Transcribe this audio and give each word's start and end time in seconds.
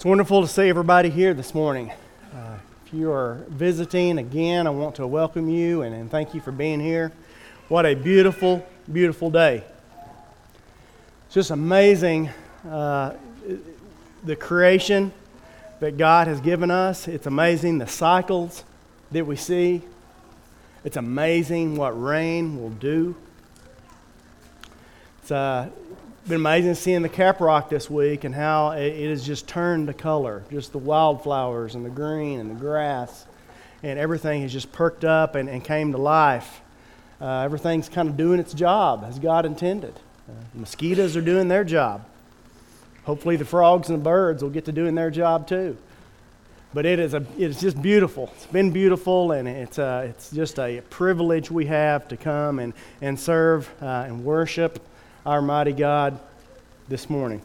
It's 0.00 0.04
wonderful 0.06 0.40
to 0.40 0.48
see 0.48 0.66
everybody 0.66 1.10
here 1.10 1.34
this 1.34 1.54
morning. 1.54 1.92
Uh, 2.34 2.56
if 2.86 2.94
you 2.94 3.12
are 3.12 3.44
visiting 3.50 4.16
again, 4.16 4.66
I 4.66 4.70
want 4.70 4.94
to 4.94 5.06
welcome 5.06 5.46
you 5.50 5.82
and, 5.82 5.94
and 5.94 6.10
thank 6.10 6.32
you 6.32 6.40
for 6.40 6.52
being 6.52 6.80
here. 6.80 7.12
What 7.68 7.84
a 7.84 7.92
beautiful, 7.92 8.66
beautiful 8.90 9.30
day. 9.30 9.62
It's 11.26 11.34
just 11.34 11.50
amazing 11.50 12.30
uh, 12.66 13.12
the 14.24 14.36
creation 14.36 15.12
that 15.80 15.98
God 15.98 16.28
has 16.28 16.40
given 16.40 16.70
us. 16.70 17.06
It's 17.06 17.26
amazing 17.26 17.76
the 17.76 17.86
cycles 17.86 18.64
that 19.10 19.26
we 19.26 19.36
see. 19.36 19.82
It's 20.82 20.96
amazing 20.96 21.76
what 21.76 21.90
rain 21.90 22.58
will 22.58 22.70
do. 22.70 23.14
It's 25.20 25.30
uh, 25.30 25.68
been 26.30 26.36
amazing 26.36 26.76
seeing 26.76 27.02
the 27.02 27.08
caprock 27.08 27.68
this 27.68 27.90
week 27.90 28.22
and 28.22 28.32
how 28.32 28.70
it, 28.70 28.84
it 28.84 29.10
has 29.10 29.26
just 29.26 29.48
turned 29.48 29.88
to 29.88 29.92
color. 29.92 30.44
Just 30.48 30.70
the 30.70 30.78
wildflowers 30.78 31.74
and 31.74 31.84
the 31.84 31.90
green 31.90 32.38
and 32.38 32.48
the 32.48 32.54
grass 32.54 33.26
and 33.82 33.98
everything 33.98 34.42
has 34.42 34.52
just 34.52 34.70
perked 34.70 35.04
up 35.04 35.34
and, 35.34 35.48
and 35.48 35.64
came 35.64 35.90
to 35.90 35.98
life. 35.98 36.60
Uh, 37.20 37.40
everything's 37.40 37.88
kind 37.88 38.08
of 38.08 38.16
doing 38.16 38.38
its 38.38 38.54
job 38.54 39.04
as 39.04 39.18
God 39.18 39.44
intended. 39.44 39.92
Uh, 40.28 40.32
mosquitoes 40.54 41.16
are 41.16 41.20
doing 41.20 41.48
their 41.48 41.64
job. 41.64 42.06
Hopefully, 43.02 43.34
the 43.34 43.44
frogs 43.44 43.90
and 43.90 43.98
the 43.98 44.04
birds 44.04 44.40
will 44.40 44.50
get 44.50 44.66
to 44.66 44.72
doing 44.72 44.94
their 44.94 45.10
job 45.10 45.48
too. 45.48 45.76
But 46.72 46.86
it 46.86 47.00
is 47.00 47.12
a, 47.12 47.26
it's 47.38 47.60
just 47.60 47.82
beautiful. 47.82 48.30
It's 48.36 48.46
been 48.46 48.70
beautiful, 48.70 49.32
and 49.32 49.48
it's, 49.48 49.78
a, 49.78 49.84
uh, 49.84 50.00
it's 50.02 50.30
just 50.30 50.60
a 50.60 50.80
privilege 50.90 51.50
we 51.50 51.66
have 51.66 52.06
to 52.06 52.16
come 52.16 52.60
and, 52.60 52.72
and 53.02 53.18
serve 53.18 53.68
uh, 53.82 54.04
and 54.06 54.24
worship 54.24 54.80
our 55.26 55.42
mighty 55.42 55.72
God 55.72 56.18
this 56.88 57.10
morning. 57.10 57.42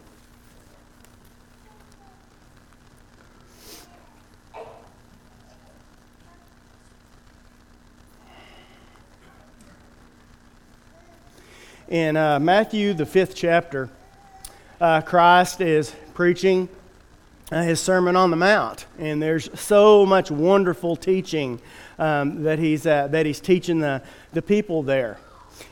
In 11.89 12.17
uh, 12.17 12.39
Matthew, 12.39 12.93
the 12.93 13.05
fifth 13.05 13.35
chapter, 13.35 13.89
uh, 14.79 15.01
Christ 15.01 15.61
is 15.61 15.93
preaching 16.13 16.67
uh, 17.51 17.61
his 17.61 17.79
Sermon 17.79 18.15
on 18.15 18.31
the 18.31 18.37
Mount, 18.37 18.85
and 18.97 19.21
there's 19.21 19.49
so 19.59 20.05
much 20.05 20.31
wonderful 20.31 20.95
teaching 20.95 21.59
um, 21.99 22.43
that, 22.43 22.57
he's, 22.57 22.87
uh, 22.87 23.07
that 23.09 23.25
he's 23.25 23.39
teaching 23.39 23.79
the, 23.79 24.01
the 24.33 24.41
people 24.41 24.81
there. 24.81 25.19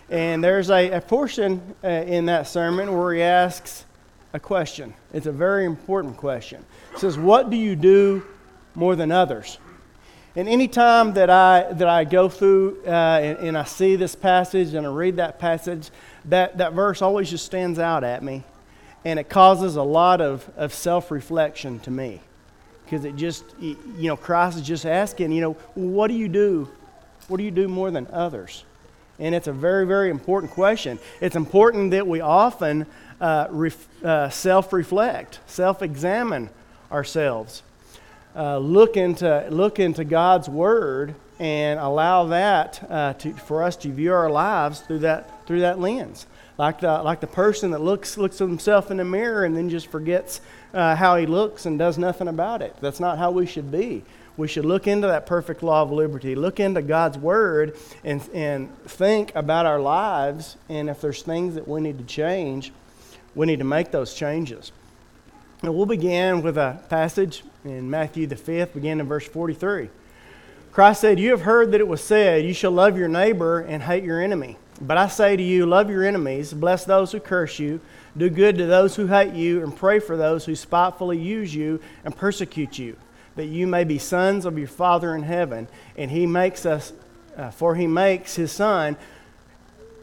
And 0.09 0.43
there's 0.43 0.69
a, 0.69 0.91
a 0.91 1.01
portion 1.01 1.61
uh, 1.83 1.87
in 1.87 2.25
that 2.27 2.47
sermon 2.47 2.97
where 2.97 3.13
he 3.13 3.21
asks 3.21 3.85
a 4.33 4.39
question. 4.39 4.93
It's 5.13 5.27
a 5.27 5.31
very 5.31 5.65
important 5.65 6.17
question. 6.17 6.65
He 6.93 6.99
says, 6.99 7.17
What 7.17 7.49
do 7.49 7.57
you 7.57 7.75
do 7.75 8.25
more 8.75 8.95
than 8.95 9.11
others? 9.11 9.57
And 10.35 10.49
any 10.49 10.67
time 10.67 11.13
that 11.13 11.29
I, 11.29 11.71
that 11.73 11.87
I 11.87 12.05
go 12.05 12.27
through 12.27 12.81
uh, 12.87 12.89
and, 12.89 13.37
and, 13.37 13.57
I 13.57 13.65
see 13.65 13.95
this 13.95 14.15
passage 14.15 14.73
and 14.73 14.85
I 14.87 14.89
read 14.89 15.17
that 15.17 15.37
passage, 15.37 15.91
that, 16.25 16.57
that 16.57 16.73
verse 16.73 17.03
always 17.03 17.29
just 17.29 17.45
stands 17.45 17.77
out 17.77 18.03
at 18.03 18.23
me. 18.23 18.43
And 19.05 19.19
it 19.19 19.29
causes 19.29 19.75
a 19.75 19.83
lot 19.83 20.21
of, 20.21 20.49
of 20.57 20.73
self 20.73 21.11
reflection 21.11 21.79
to 21.81 21.91
me. 21.91 22.21
Because 22.83 23.05
it 23.05 23.15
just, 23.15 23.43
you 23.59 23.77
know, 23.97 24.17
Christ 24.17 24.57
is 24.57 24.63
just 24.63 24.85
asking, 24.85 25.31
you 25.31 25.41
know, 25.41 25.53
what 25.75 26.07
do 26.07 26.15
you 26.15 26.27
do? 26.27 26.69
What 27.27 27.37
do 27.37 27.43
you 27.43 27.51
do 27.51 27.67
more 27.67 27.91
than 27.91 28.07
others? 28.07 28.65
And 29.19 29.35
it's 29.35 29.47
a 29.47 29.53
very, 29.53 29.85
very 29.85 30.09
important 30.09 30.51
question. 30.51 30.99
It's 31.21 31.35
important 31.35 31.91
that 31.91 32.07
we 32.07 32.21
often 32.21 32.87
uh, 33.21 33.47
ref, 33.49 34.03
uh, 34.03 34.29
self 34.29 34.73
reflect, 34.73 35.39
self 35.45 35.81
examine 35.81 36.49
ourselves. 36.91 37.63
Uh, 38.35 38.57
look, 38.57 38.97
into, 38.97 39.47
look 39.51 39.79
into 39.79 40.03
God's 40.03 40.49
Word 40.49 41.13
and 41.39 41.79
allow 41.79 42.25
that 42.25 42.85
uh, 42.89 43.13
to, 43.13 43.33
for 43.33 43.61
us 43.61 43.75
to 43.77 43.89
view 43.89 44.11
our 44.11 44.29
lives 44.29 44.81
through 44.81 44.99
that, 44.99 45.45
through 45.45 45.59
that 45.61 45.79
lens. 45.79 46.25
Like 46.57 46.79
the, 46.79 47.01
like 47.01 47.19
the 47.19 47.27
person 47.27 47.71
that 47.71 47.81
looks, 47.81 48.17
looks 48.17 48.41
at 48.41 48.47
himself 48.47 48.91
in 48.91 48.97
the 48.97 49.03
mirror 49.03 49.45
and 49.45 49.55
then 49.55 49.69
just 49.69 49.87
forgets 49.87 50.41
uh, 50.73 50.95
how 50.95 51.15
he 51.17 51.25
looks 51.25 51.65
and 51.65 51.77
does 51.77 51.97
nothing 51.97 52.27
about 52.27 52.61
it. 52.61 52.75
That's 52.81 52.99
not 52.99 53.17
how 53.17 53.31
we 53.31 53.45
should 53.45 53.71
be 53.71 54.03
we 54.35 54.47
should 54.47 54.65
look 54.65 54.87
into 54.87 55.07
that 55.07 55.25
perfect 55.25 55.61
law 55.61 55.83
of 55.83 55.91
liberty, 55.91 56.35
look 56.35 56.59
into 56.59 56.81
God's 56.81 57.17
Word, 57.17 57.77
and, 58.03 58.21
and 58.33 58.75
think 58.85 59.31
about 59.35 59.65
our 59.65 59.79
lives. 59.79 60.57
And 60.69 60.89
if 60.89 61.01
there's 61.01 61.21
things 61.21 61.55
that 61.55 61.67
we 61.67 61.81
need 61.81 61.99
to 61.99 62.03
change, 62.03 62.71
we 63.35 63.45
need 63.45 63.59
to 63.59 63.65
make 63.65 63.91
those 63.91 64.13
changes. 64.13 64.71
And 65.61 65.73
we'll 65.75 65.85
begin 65.85 66.41
with 66.41 66.57
a 66.57 66.81
passage 66.89 67.43
in 67.63 67.89
Matthew 67.89 68.27
the 68.27 68.35
5th, 68.35 68.73
beginning 68.73 69.01
in 69.01 69.07
verse 69.07 69.27
43. 69.27 69.89
Christ 70.71 71.01
said, 71.01 71.19
You 71.19 71.29
have 71.29 71.41
heard 71.41 71.71
that 71.71 71.79
it 71.79 71.87
was 71.87 72.01
said, 72.01 72.43
You 72.43 72.53
shall 72.53 72.71
love 72.71 72.97
your 72.97 73.07
neighbor 73.07 73.59
and 73.59 73.83
hate 73.83 74.03
your 74.03 74.21
enemy. 74.21 74.57
But 74.81 74.97
I 74.97 75.07
say 75.07 75.37
to 75.37 75.43
you, 75.43 75.67
love 75.67 75.89
your 75.91 76.03
enemies, 76.03 76.51
bless 76.51 76.83
those 76.83 77.11
who 77.11 77.19
curse 77.19 77.59
you, 77.59 77.79
do 78.17 78.29
good 78.29 78.57
to 78.57 78.65
those 78.65 78.95
who 78.95 79.05
hate 79.05 79.33
you, 79.33 79.61
and 79.61 79.73
pray 79.73 79.99
for 79.99 80.17
those 80.17 80.43
who 80.45 80.55
spitefully 80.55 81.19
use 81.19 81.53
you 81.53 81.79
and 82.03 82.17
persecute 82.17 82.79
you 82.79 82.97
that 83.35 83.45
you 83.45 83.67
may 83.67 83.83
be 83.83 83.97
sons 83.97 84.45
of 84.45 84.57
your 84.57 84.67
Father 84.67 85.15
in 85.15 85.23
heaven. 85.23 85.67
And 85.97 86.11
he 86.11 86.25
makes 86.25 86.65
us, 86.65 86.93
uh, 87.37 87.51
for 87.51 87.75
he 87.75 87.87
makes 87.87 88.35
his 88.35 88.51
Son 88.51 88.97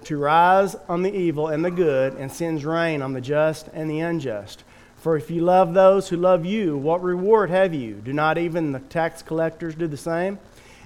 to 0.04 0.16
rise 0.16 0.74
on 0.88 1.02
the 1.02 1.14
evil 1.14 1.48
and 1.48 1.64
the 1.64 1.70
good, 1.70 2.14
and 2.14 2.32
sends 2.32 2.64
rain 2.64 3.02
on 3.02 3.12
the 3.12 3.20
just 3.20 3.68
and 3.72 3.90
the 3.90 4.00
unjust. 4.00 4.64
For 4.96 5.16
if 5.16 5.30
you 5.30 5.42
love 5.42 5.72
those 5.72 6.08
who 6.08 6.16
love 6.16 6.44
you, 6.44 6.76
what 6.76 7.02
reward 7.02 7.50
have 7.50 7.72
you? 7.72 7.94
Do 7.94 8.12
not 8.12 8.38
even 8.38 8.72
the 8.72 8.80
tax 8.80 9.22
collectors 9.22 9.74
do 9.74 9.86
the 9.86 9.96
same? 9.96 10.38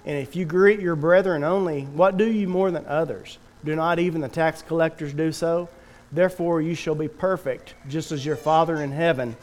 And 0.05 0.19
if 0.19 0.37
you 0.37 0.45
greet 0.45 0.81
your 0.81 0.97
brethren 0.97 1.43
only, 1.45 1.83
what 1.83 2.17
do 2.17 2.31
you 2.31 2.47
more 2.47 2.71
than 2.71 2.87
others? 2.87 3.39
Do 3.65 3.75
not 3.75 3.99
even 3.99 4.21
the 4.21 4.29
tax 4.29 4.63
collectors 4.63 5.13
do 5.13 5.33
so? 5.33 5.69
Therefore, 6.13 6.61
you 6.63 6.75
shall 6.75 6.95
be 6.95 7.09
perfect, 7.09 7.75
just 7.89 8.13
as 8.13 8.25
your 8.25 8.37
Father 8.37 8.83
in 8.83 8.93
heaven 8.93 9.37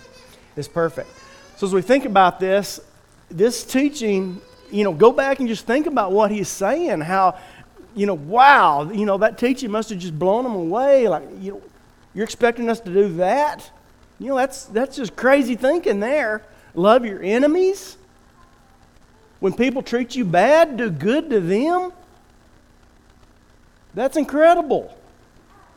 is 0.56 0.68
perfect. 0.68 1.10
So, 1.58 1.68
as 1.68 1.74
we 1.74 1.82
think 1.82 2.06
about 2.06 2.40
this, 2.40 2.80
this 3.32 3.64
teaching, 3.64 4.42
you 4.70 4.84
know, 4.84 4.94
go 4.94 5.12
back 5.12 5.40
and 5.40 5.48
just 5.48 5.66
think 5.66 5.88
about 5.88 6.12
what 6.12 6.32
he's 6.32 6.48
saying. 6.48 7.02
How, 7.02 7.38
you 7.96 8.06
know, 8.06 8.14
wow, 8.14 8.90
you 8.92 9.06
know, 9.06 9.18
that 9.18 9.38
teaching 9.38 9.72
must 9.72 9.90
have 9.90 10.00
just 10.00 10.18
blown 10.18 10.44
them 10.44 10.56
away. 10.56 11.08
Like, 11.08 11.24
you 11.40 11.54
know, 11.54 11.62
you're 12.14 12.24
expecting 12.24 12.70
us 12.70 12.80
to 12.82 12.94
do 12.94 13.14
that? 13.16 13.72
You 14.20 14.28
know, 14.28 14.36
that's 14.36 14.66
that's 14.66 14.96
just 14.98 15.16
crazy 15.16 15.56
thinking 15.56 16.00
there. 16.00 16.44
Love 16.74 17.06
your 17.06 17.22
enemies. 17.24 17.98
When 19.40 19.54
people 19.54 19.82
treat 19.82 20.16
you 20.16 20.24
bad, 20.24 20.78
do 20.78 20.90
good 20.92 21.30
to 21.32 21.40
them. 21.40 21.92
That's 23.94 24.16
incredible. 24.16 24.96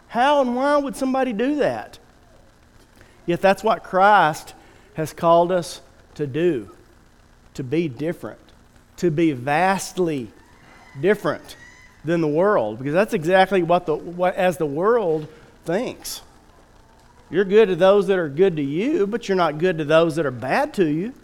How 0.08 0.40
and 0.40 0.54
why 0.54 0.76
would 0.76 0.96
somebody 0.96 1.32
do 1.32 1.56
that? 1.56 1.98
Yet 3.26 3.40
that's 3.40 3.64
what 3.64 3.82
Christ 3.82 4.54
has 4.94 5.12
called 5.12 5.50
us 5.50 5.80
to 6.14 6.26
do 6.26 6.70
to 7.54 7.64
be 7.64 7.88
different, 7.88 8.40
to 8.98 9.10
be 9.10 9.32
vastly 9.32 10.28
different 11.00 11.56
than 12.04 12.20
the 12.20 12.28
world, 12.28 12.78
because 12.78 12.94
that's 12.94 13.14
exactly 13.14 13.62
what 13.62 13.86
the 13.86 13.94
what 13.94 14.34
as 14.36 14.58
the 14.58 14.66
world 14.66 15.26
thinks. 15.64 16.22
You're 17.30 17.44
good 17.44 17.68
to 17.68 17.76
those 17.76 18.06
that 18.08 18.18
are 18.18 18.28
good 18.28 18.56
to 18.56 18.62
you, 18.62 19.06
but 19.06 19.28
you're 19.28 19.36
not 19.36 19.58
good 19.58 19.78
to 19.78 19.84
those 19.84 20.16
that 20.16 20.26
are 20.26 20.30
bad 20.30 20.74
to 20.74 20.86
you. 20.86 21.14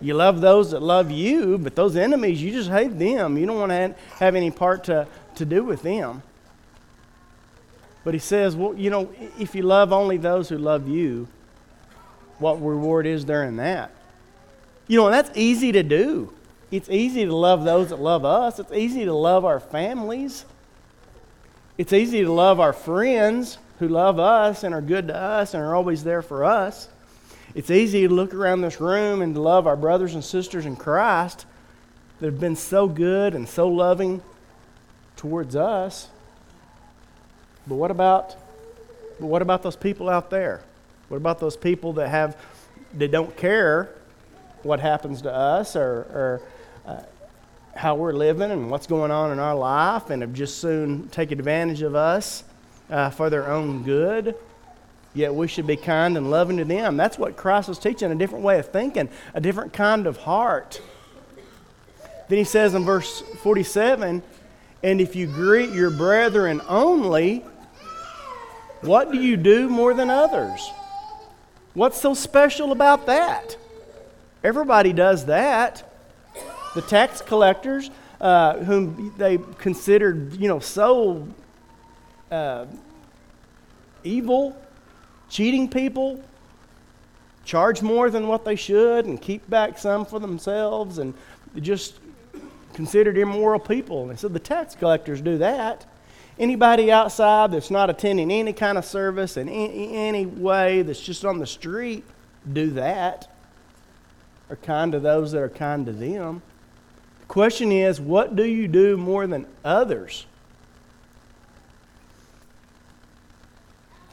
You 0.00 0.14
love 0.14 0.40
those 0.40 0.72
that 0.72 0.82
love 0.82 1.10
you, 1.10 1.58
but 1.58 1.74
those 1.74 1.96
enemies, 1.96 2.42
you 2.42 2.52
just 2.52 2.70
hate 2.70 2.98
them. 2.98 3.38
You 3.38 3.46
don't 3.46 3.58
want 3.58 3.70
to 3.70 3.94
have 4.18 4.34
any 4.34 4.50
part 4.50 4.84
to, 4.84 5.06
to 5.36 5.44
do 5.44 5.64
with 5.64 5.82
them. 5.82 6.22
But 8.04 8.14
he 8.14 8.20
says, 8.20 8.54
well, 8.54 8.74
you 8.74 8.90
know, 8.90 9.10
if 9.38 9.54
you 9.54 9.62
love 9.62 9.92
only 9.92 10.16
those 10.16 10.48
who 10.48 10.58
love 10.58 10.88
you, 10.88 11.28
what 12.38 12.62
reward 12.62 13.06
is 13.06 13.24
there 13.26 13.44
in 13.44 13.56
that? 13.56 13.90
You 14.88 14.98
know, 14.98 15.06
and 15.06 15.14
that's 15.14 15.30
easy 15.36 15.70
to 15.72 15.82
do. 15.82 16.32
It's 16.70 16.88
easy 16.88 17.24
to 17.24 17.34
love 17.34 17.64
those 17.64 17.90
that 17.90 18.00
love 18.00 18.24
us. 18.24 18.58
It's 18.58 18.72
easy 18.72 19.04
to 19.04 19.12
love 19.12 19.44
our 19.44 19.60
families. 19.60 20.44
It's 21.76 21.92
easy 21.92 22.22
to 22.22 22.32
love 22.32 22.58
our 22.58 22.72
friends 22.72 23.58
who 23.78 23.88
love 23.88 24.18
us 24.18 24.64
and 24.64 24.74
are 24.74 24.82
good 24.82 25.08
to 25.08 25.16
us 25.16 25.54
and 25.54 25.62
are 25.62 25.74
always 25.74 26.04
there 26.04 26.22
for 26.22 26.44
us. 26.44 26.88
It's 27.54 27.70
easy 27.70 28.06
to 28.06 28.12
look 28.12 28.34
around 28.34 28.62
this 28.62 28.80
room 28.80 29.22
and 29.22 29.34
to 29.34 29.40
love 29.40 29.66
our 29.66 29.76
brothers 29.76 30.14
and 30.14 30.24
sisters 30.24 30.66
in 30.66 30.76
Christ 30.76 31.46
that 32.20 32.26
have 32.26 32.40
been 32.40 32.56
so 32.56 32.88
good 32.88 33.34
and 33.34 33.48
so 33.48 33.68
loving 33.68 34.22
towards 35.16 35.56
us. 35.56 36.08
But 37.66 37.76
what 37.76 37.90
about 37.90 38.36
but 39.20 39.26
what 39.26 39.42
about 39.42 39.62
those 39.62 39.76
people 39.76 40.08
out 40.08 40.30
there? 40.30 40.62
What 41.08 41.16
about 41.16 41.40
those 41.40 41.56
people 41.56 41.94
that 41.94 42.08
have 42.08 42.36
that 42.94 43.10
don't 43.10 43.36
care 43.36 43.90
what 44.62 44.80
happens 44.80 45.22
to 45.22 45.32
us 45.32 45.76
or, 45.76 45.82
or 45.84 46.42
uh, 46.86 47.02
how 47.76 47.94
we're 47.94 48.12
living 48.12 48.50
and 48.50 48.70
what's 48.70 48.86
going 48.86 49.10
on 49.10 49.30
in 49.30 49.38
our 49.38 49.54
life 49.54 50.10
and 50.10 50.22
have 50.22 50.32
just 50.32 50.58
soon 50.58 51.08
taken 51.08 51.38
advantage 51.38 51.82
of 51.82 51.94
us 51.94 52.44
uh, 52.90 53.10
for 53.10 53.30
their 53.30 53.50
own 53.50 53.82
good. 53.82 54.34
Yet 55.14 55.34
we 55.34 55.48
should 55.48 55.66
be 55.66 55.76
kind 55.76 56.16
and 56.16 56.30
loving 56.30 56.58
to 56.58 56.64
them. 56.64 56.96
That's 56.96 57.18
what 57.18 57.36
Christ 57.36 57.68
was 57.68 57.78
teaching 57.78 58.10
a 58.10 58.14
different 58.14 58.44
way 58.44 58.58
of 58.58 58.70
thinking, 58.70 59.08
a 59.34 59.40
different 59.40 59.72
kind 59.72 60.06
of 60.06 60.18
heart. 60.18 60.80
Then 62.28 62.38
he 62.38 62.44
says 62.44 62.74
in 62.74 62.84
verse 62.84 63.20
47 63.42 64.22
And 64.82 65.00
if 65.00 65.16
you 65.16 65.26
greet 65.26 65.70
your 65.70 65.90
brethren 65.90 66.60
only, 66.68 67.44
what 68.80 69.10
do 69.10 69.18
you 69.18 69.36
do 69.36 69.68
more 69.68 69.94
than 69.94 70.10
others? 70.10 70.70
What's 71.74 72.00
so 72.00 72.14
special 72.14 72.72
about 72.72 73.06
that? 73.06 73.56
Everybody 74.44 74.92
does 74.92 75.26
that. 75.26 75.84
The 76.74 76.82
tax 76.82 77.20
collectors, 77.20 77.90
uh, 78.20 78.58
whom 78.58 79.14
they 79.16 79.38
considered, 79.58 80.34
you 80.36 80.48
know, 80.48 80.60
so 80.60 81.26
uh, 82.30 82.66
evil, 84.04 84.56
cheating 85.28 85.68
people, 85.68 86.22
charge 87.44 87.82
more 87.82 88.10
than 88.10 88.28
what 88.28 88.44
they 88.44 88.54
should 88.54 89.06
and 89.06 89.20
keep 89.20 89.48
back 89.48 89.78
some 89.78 90.04
for 90.04 90.20
themselves 90.20 90.98
and 90.98 91.14
just 91.60 91.98
considered 92.74 93.16
immoral 93.18 93.58
people. 93.58 94.10
And 94.10 94.18
said 94.18 94.34
the 94.34 94.38
tax 94.38 94.74
collectors 94.74 95.20
do 95.20 95.38
that. 95.38 95.86
Anybody 96.38 96.92
outside 96.92 97.50
that's 97.50 97.70
not 97.70 97.90
attending 97.90 98.30
any 98.30 98.52
kind 98.52 98.78
of 98.78 98.84
service 98.84 99.36
in 99.36 99.48
any 99.48 100.26
way 100.26 100.82
that's 100.82 101.00
just 101.00 101.24
on 101.24 101.38
the 101.38 101.46
street 101.46 102.04
do 102.52 102.70
that. 102.72 103.28
Are 104.50 104.56
kind 104.56 104.92
to 104.92 105.00
those 105.00 105.32
that 105.32 105.42
are 105.42 105.48
kind 105.48 105.84
to 105.86 105.92
them. 105.92 106.42
The 107.20 107.26
question 107.26 107.70
is, 107.70 108.00
what 108.00 108.34
do 108.34 108.44
you 108.44 108.66
do 108.66 108.96
more 108.96 109.26
than 109.26 109.46
others? 109.64 110.26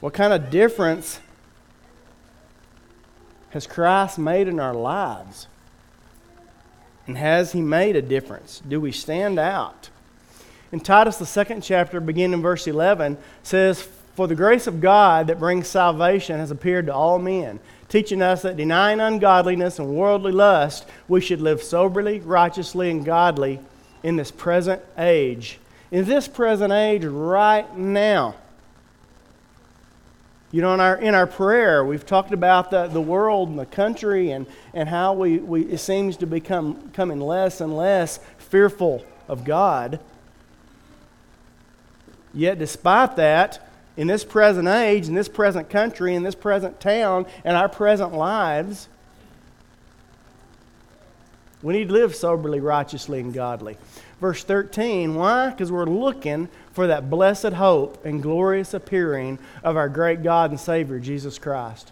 What 0.01 0.13
kind 0.13 0.33
of 0.33 0.49
difference 0.49 1.19
has 3.51 3.65
Christ 3.65 4.19
made 4.19 4.47
in 4.47 4.59
our 4.59 4.73
lives? 4.73 5.47
And 7.07 7.17
has 7.17 7.53
he 7.53 7.61
made 7.61 7.95
a 7.95 8.01
difference? 8.01 8.61
Do 8.67 8.81
we 8.81 8.91
stand 8.91 9.39
out? 9.39 9.89
In 10.71 10.79
Titus, 10.79 11.17
the 11.17 11.25
second 11.25 11.61
chapter, 11.61 12.01
beginning 12.01 12.33
in 12.33 12.41
verse 12.41 12.67
11, 12.67 13.17
says, 13.43 13.81
For 14.15 14.27
the 14.27 14.35
grace 14.35 14.67
of 14.67 14.81
God 14.81 15.27
that 15.27 15.39
brings 15.39 15.67
salvation 15.67 16.37
has 16.37 16.51
appeared 16.51 16.87
to 16.87 16.93
all 16.93 17.19
men, 17.19 17.59
teaching 17.89 18.21
us 18.21 18.41
that 18.41 18.57
denying 18.57 18.99
ungodliness 18.99 19.79
and 19.79 19.95
worldly 19.95 20.31
lust, 20.31 20.85
we 21.07 21.21
should 21.21 21.41
live 21.41 21.61
soberly, 21.61 22.19
righteously, 22.19 22.89
and 22.89 23.05
godly 23.05 23.59
in 24.03 24.15
this 24.15 24.31
present 24.31 24.81
age. 24.97 25.59
In 25.91 26.05
this 26.05 26.27
present 26.27 26.73
age, 26.73 27.05
right 27.05 27.77
now. 27.77 28.35
You 30.51 30.61
know, 30.61 30.73
in 30.73 30.79
our, 30.79 30.95
in 30.95 31.15
our 31.15 31.27
prayer, 31.27 31.83
we've 31.83 32.05
talked 32.05 32.31
about 32.31 32.71
the, 32.71 32.87
the 32.87 33.01
world 33.01 33.49
and 33.49 33.59
the 33.59 33.65
country 33.65 34.31
and, 34.31 34.45
and 34.73 34.87
how 34.87 35.13
we, 35.13 35.39
we, 35.39 35.63
it 35.63 35.79
seems 35.79 36.17
to 36.17 36.27
become 36.27 36.73
becoming 36.73 37.19
less 37.19 37.61
and 37.61 37.75
less 37.75 38.19
fearful 38.37 39.03
of 39.27 39.43
God. 39.43 39.99
Yet, 42.33 42.59
despite 42.59 43.15
that, 43.17 43.67
in 43.97 44.07
this 44.07 44.23
present 44.23 44.67
age, 44.67 45.07
in 45.07 45.15
this 45.15 45.29
present 45.29 45.69
country, 45.69 46.15
in 46.15 46.23
this 46.23 46.35
present 46.35 46.79
town, 46.79 47.25
in 47.43 47.51
our 47.55 47.69
present 47.69 48.13
lives, 48.13 48.89
we 51.61 51.73
need 51.73 51.87
to 51.87 51.93
live 51.93 52.15
soberly, 52.15 52.59
righteously, 52.59 53.19
and 53.19 53.33
godly. 53.33 53.77
Verse 54.21 54.43
13, 54.43 55.15
why? 55.15 55.49
Because 55.49 55.71
we're 55.71 55.85
looking 55.85 56.47
for 56.73 56.87
that 56.87 57.09
blessed 57.09 57.53
hope 57.53 58.05
and 58.05 58.21
glorious 58.21 58.73
appearing 58.73 59.39
of 59.63 59.75
our 59.75 59.89
great 59.89 60.23
God 60.23 60.51
and 60.51 60.59
Savior, 60.59 60.99
Jesus 60.99 61.39
Christ, 61.39 61.91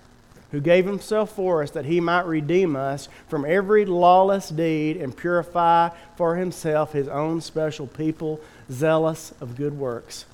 who 0.51 0.61
gave 0.61 0.85
himself 0.85 1.31
for 1.31 1.63
us 1.63 1.71
that 1.71 1.85
he 1.85 1.99
might 1.99 2.25
redeem 2.25 2.75
us 2.75 3.09
from 3.27 3.45
every 3.45 3.85
lawless 3.85 4.49
deed 4.49 4.97
and 4.97 5.15
purify 5.15 5.89
for 6.15 6.35
himself 6.35 6.93
his 6.93 7.07
own 7.07 7.41
special 7.41 7.87
people, 7.87 8.39
zealous 8.69 9.33
of 9.41 9.55
good 9.55 9.77
works. 9.77 10.25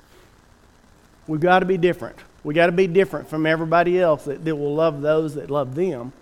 We've 1.30 1.38
got 1.38 1.60
to 1.60 1.64
be 1.64 1.78
different. 1.78 2.16
We've 2.42 2.56
got 2.56 2.66
to 2.66 2.72
be 2.72 2.88
different 2.88 3.28
from 3.28 3.46
everybody 3.46 4.00
else 4.00 4.24
that, 4.24 4.44
that 4.44 4.56
will 4.56 4.74
love 4.74 5.00
those 5.00 5.36
that 5.36 5.48
love 5.48 5.76
them. 5.76 6.12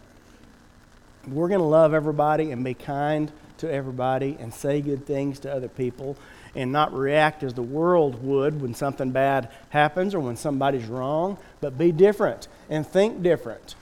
We're 1.26 1.48
going 1.48 1.60
to 1.60 1.66
love 1.66 1.94
everybody 1.94 2.50
and 2.50 2.62
be 2.62 2.74
kind 2.74 3.32
to 3.56 3.72
everybody 3.72 4.36
and 4.38 4.52
say 4.52 4.82
good 4.82 5.06
things 5.06 5.38
to 5.40 5.50
other 5.50 5.68
people 5.68 6.18
and 6.54 6.72
not 6.72 6.92
react 6.92 7.42
as 7.42 7.54
the 7.54 7.62
world 7.62 8.22
would 8.22 8.60
when 8.60 8.74
something 8.74 9.10
bad 9.10 9.48
happens 9.70 10.14
or 10.14 10.20
when 10.20 10.36
somebody's 10.36 10.84
wrong, 10.84 11.38
but 11.62 11.78
be 11.78 11.90
different 11.90 12.46
and 12.68 12.86
think 12.86 13.22
different. 13.22 13.76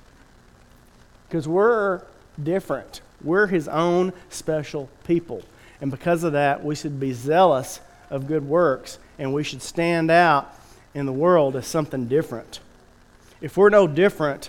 Because 1.29 1.49
we're 1.49 2.03
different. 2.41 3.01
We're 3.21 3.49
His 3.49 3.67
own 3.67 4.13
special 4.29 4.89
people. 5.03 5.43
And 5.81 5.91
because 5.91 6.23
of 6.23 6.35
that, 6.35 6.65
we 6.65 6.77
should 6.77 7.01
be 7.01 7.13
zealous 7.13 7.81
of 8.11 8.29
good 8.29 8.47
works 8.47 9.01
and 9.19 9.35
we 9.35 9.43
should 9.43 9.61
stand 9.61 10.13
out 10.13 10.57
in 10.97 11.05
the 11.05 11.13
world 11.13 11.55
as 11.55 11.67
something 11.67 12.07
different. 12.09 12.59
If 13.43 13.59
we're 13.59 13.69
no 13.69 13.87
different, 13.87 14.49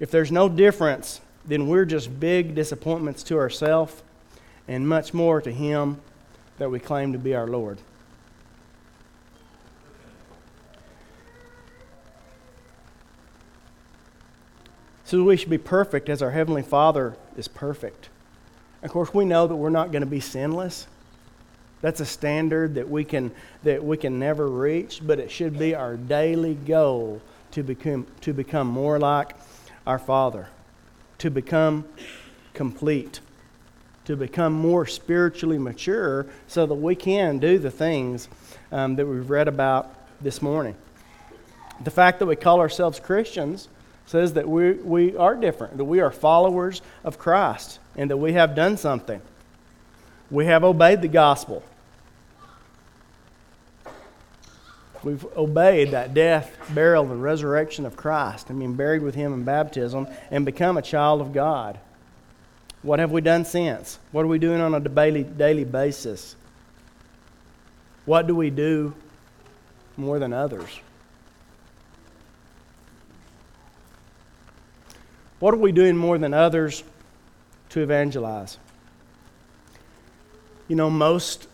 if 0.00 0.10
there's 0.10 0.32
no 0.32 0.48
difference, 0.48 1.20
then 1.44 1.68
we're 1.68 1.84
just 1.84 2.18
big 2.18 2.56
disappointments 2.56 3.22
to 3.24 3.38
ourselves 3.38 4.02
and 4.66 4.88
much 4.88 5.14
more 5.14 5.40
to 5.40 5.52
Him 5.52 6.00
that 6.58 6.68
we 6.68 6.80
claim 6.80 7.12
to 7.12 7.18
be 7.18 7.32
our 7.32 7.46
Lord. 7.46 7.78
So 15.04 15.22
we 15.22 15.36
should 15.36 15.48
be 15.48 15.58
perfect 15.58 16.08
as 16.08 16.22
our 16.22 16.32
Heavenly 16.32 16.62
Father 16.62 17.14
is 17.36 17.46
perfect. 17.46 18.08
Of 18.82 18.90
course, 18.90 19.14
we 19.14 19.24
know 19.24 19.46
that 19.46 19.54
we're 19.54 19.70
not 19.70 19.92
going 19.92 20.02
to 20.02 20.06
be 20.06 20.18
sinless. 20.18 20.88
That's 21.82 22.00
a 22.00 22.06
standard 22.06 22.76
that 22.76 22.88
we 22.88 23.04
can 23.04 23.32
that 23.64 23.84
we 23.84 23.96
can 23.96 24.18
never 24.18 24.48
reach, 24.48 25.00
but 25.04 25.18
it 25.18 25.30
should 25.30 25.58
be 25.58 25.74
our 25.74 25.96
daily 25.96 26.54
goal 26.54 27.20
to 27.50 27.62
become 27.62 28.06
to 28.22 28.32
become 28.32 28.68
more 28.68 28.98
like 28.98 29.34
our 29.86 29.98
Father, 29.98 30.48
to 31.18 31.30
become 31.30 31.84
complete, 32.54 33.20
to 34.04 34.16
become 34.16 34.52
more 34.52 34.86
spiritually 34.86 35.58
mature, 35.58 36.26
so 36.46 36.66
that 36.66 36.74
we 36.74 36.94
can 36.94 37.38
do 37.38 37.58
the 37.58 37.70
things 37.70 38.28
um, 38.70 38.94
that 38.96 39.06
we've 39.06 39.28
read 39.28 39.48
about 39.48 39.92
this 40.20 40.40
morning. 40.40 40.76
The 41.82 41.90
fact 41.90 42.20
that 42.20 42.26
we 42.26 42.36
call 42.36 42.60
ourselves 42.60 43.00
Christians 43.00 43.68
says 44.06 44.34
that 44.34 44.48
we, 44.48 44.74
we 44.74 45.16
are 45.16 45.34
different, 45.34 45.76
that 45.78 45.84
we 45.84 46.00
are 46.00 46.12
followers 46.12 46.80
of 47.02 47.18
Christ, 47.18 47.80
and 47.96 48.08
that 48.10 48.16
we 48.18 48.34
have 48.34 48.54
done 48.54 48.76
something. 48.76 49.20
We 50.30 50.46
have 50.46 50.64
obeyed 50.64 51.02
the 51.02 51.08
gospel. 51.08 51.62
We've 55.04 55.24
obeyed 55.36 55.90
that 55.90 56.14
death, 56.14 56.56
burial, 56.74 57.10
and 57.10 57.22
resurrection 57.22 57.86
of 57.86 57.96
Christ 57.96 58.50
and 58.50 58.58
been 58.58 58.74
buried 58.74 59.02
with 59.02 59.14
Him 59.14 59.32
in 59.32 59.42
baptism 59.42 60.06
and 60.30 60.44
become 60.44 60.76
a 60.76 60.82
child 60.82 61.20
of 61.20 61.32
God. 61.32 61.78
What 62.82 62.98
have 62.98 63.10
we 63.10 63.20
done 63.20 63.44
since? 63.44 63.98
What 64.12 64.24
are 64.24 64.28
we 64.28 64.38
doing 64.38 64.60
on 64.60 64.74
a 64.74 64.80
daily, 64.80 65.24
daily 65.24 65.64
basis? 65.64 66.36
What 68.04 68.26
do 68.26 68.34
we 68.34 68.50
do 68.50 68.94
more 69.96 70.18
than 70.18 70.32
others? 70.32 70.68
What 75.38 75.54
are 75.54 75.58
we 75.58 75.72
doing 75.72 75.96
more 75.96 76.18
than 76.18 76.34
others 76.34 76.84
to 77.70 77.80
evangelize? 77.80 78.58
You 80.68 80.76
know, 80.76 80.88
most 80.88 81.48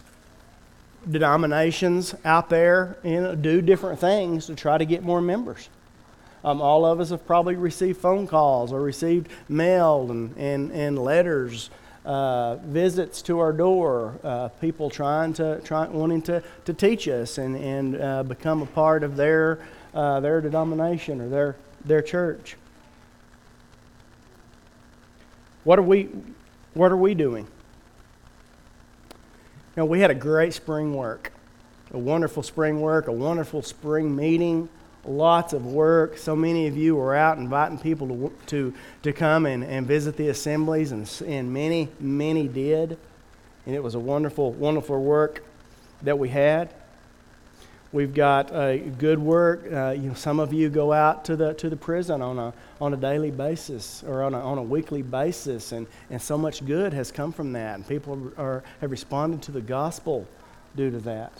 denominations 1.10 2.14
out 2.24 2.48
there 2.48 2.96
you 3.02 3.20
know, 3.20 3.34
do 3.34 3.62
different 3.62 3.98
things 3.98 4.46
to 4.46 4.54
try 4.54 4.78
to 4.78 4.84
get 4.84 5.02
more 5.02 5.20
members. 5.20 5.68
Um, 6.44 6.60
all 6.60 6.84
of 6.84 7.00
us 7.00 7.10
have 7.10 7.26
probably 7.26 7.56
received 7.56 8.00
phone 8.00 8.26
calls 8.26 8.72
or 8.72 8.80
received 8.80 9.28
mail 9.48 10.10
and, 10.10 10.36
and, 10.36 10.70
and 10.70 10.98
letters, 10.98 11.70
uh, 12.04 12.56
visits 12.56 13.20
to 13.22 13.38
our 13.38 13.52
door, 13.52 14.18
uh, 14.24 14.48
people 14.48 14.88
trying 14.88 15.32
to 15.34 15.60
try, 15.62 15.86
wanting 15.86 16.22
to, 16.22 16.42
to 16.64 16.72
teach 16.72 17.08
us 17.08 17.38
and, 17.38 17.56
and 17.56 18.00
uh, 18.00 18.22
become 18.22 18.62
a 18.62 18.66
part 18.66 19.02
of 19.02 19.16
their, 19.16 19.58
uh, 19.94 20.20
their 20.20 20.40
denomination 20.40 21.20
or 21.20 21.28
their, 21.28 21.56
their 21.84 22.00
church. 22.00 22.56
What 25.64 25.78
are 25.78 25.82
we, 25.82 26.08
what 26.72 26.92
are 26.92 26.96
we 26.96 27.14
doing? 27.14 27.46
Know, 29.78 29.86
we 29.86 30.00
had 30.00 30.10
a 30.10 30.14
great 30.14 30.52
spring 30.52 30.94
work, 30.94 31.32
a 31.92 31.98
wonderful 31.98 32.42
spring 32.42 32.80
work, 32.80 33.06
a 33.08 33.12
wonderful 33.12 33.62
spring 33.62 34.14
meeting, 34.14 34.68
lots 35.04 35.52
of 35.52 35.64
work. 35.66 36.18
So 36.18 36.36
many 36.36 36.66
of 36.66 36.76
you 36.76 36.96
were 36.96 37.14
out 37.14 37.38
inviting 37.38 37.78
people 37.78 38.08
to, 38.08 38.32
to, 38.46 38.74
to 39.04 39.12
come 39.12 39.46
and, 39.46 39.64
and 39.64 39.86
visit 39.86 40.16
the 40.16 40.28
assemblies, 40.28 40.92
and, 40.92 41.10
and 41.26 41.52
many, 41.52 41.88
many 42.00 42.48
did. 42.48 42.98
And 43.66 43.74
it 43.74 43.82
was 43.82 43.94
a 43.94 44.00
wonderful, 44.00 44.52
wonderful 44.52 45.00
work 45.00 45.44
that 46.02 46.18
we 46.18 46.28
had. 46.28 46.74
We've 47.90 48.12
got 48.12 48.54
a 48.54 48.78
good 48.98 49.18
work. 49.18 49.64
Uh, 49.72 49.94
you 49.96 50.08
know, 50.08 50.14
some 50.14 50.40
of 50.40 50.52
you 50.52 50.68
go 50.68 50.92
out 50.92 51.24
to 51.26 51.36
the 51.36 51.54
to 51.54 51.70
the 51.70 51.76
prison 51.76 52.20
on 52.20 52.38
a 52.38 52.52
on 52.82 52.92
a 52.92 52.96
daily 52.98 53.30
basis 53.30 54.04
or 54.06 54.22
on 54.22 54.34
a, 54.34 54.40
on 54.40 54.58
a 54.58 54.62
weekly 54.62 55.00
basis, 55.00 55.72
and, 55.72 55.86
and 56.10 56.20
so 56.20 56.36
much 56.36 56.64
good 56.66 56.92
has 56.92 57.10
come 57.10 57.32
from 57.32 57.52
that, 57.54 57.76
and 57.76 57.88
people 57.88 58.30
are 58.36 58.62
have 58.82 58.90
responded 58.90 59.40
to 59.42 59.52
the 59.52 59.62
gospel 59.62 60.26
due 60.76 60.90
to 60.90 60.98
that. 60.98 61.32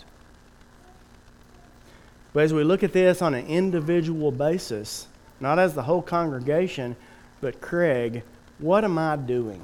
But 2.33 2.43
as 2.43 2.53
we 2.53 2.63
look 2.63 2.81
at 2.83 2.93
this 2.93 3.21
on 3.21 3.35
an 3.35 3.45
individual 3.45 4.31
basis, 4.31 5.07
not 5.39 5.59
as 5.59 5.75
the 5.75 5.83
whole 5.83 6.01
congregation, 6.01 6.95
but 7.41 7.61
Craig, 7.61 8.23
what 8.57 8.83
am 8.83 8.97
I 8.97 9.17
doing? 9.17 9.63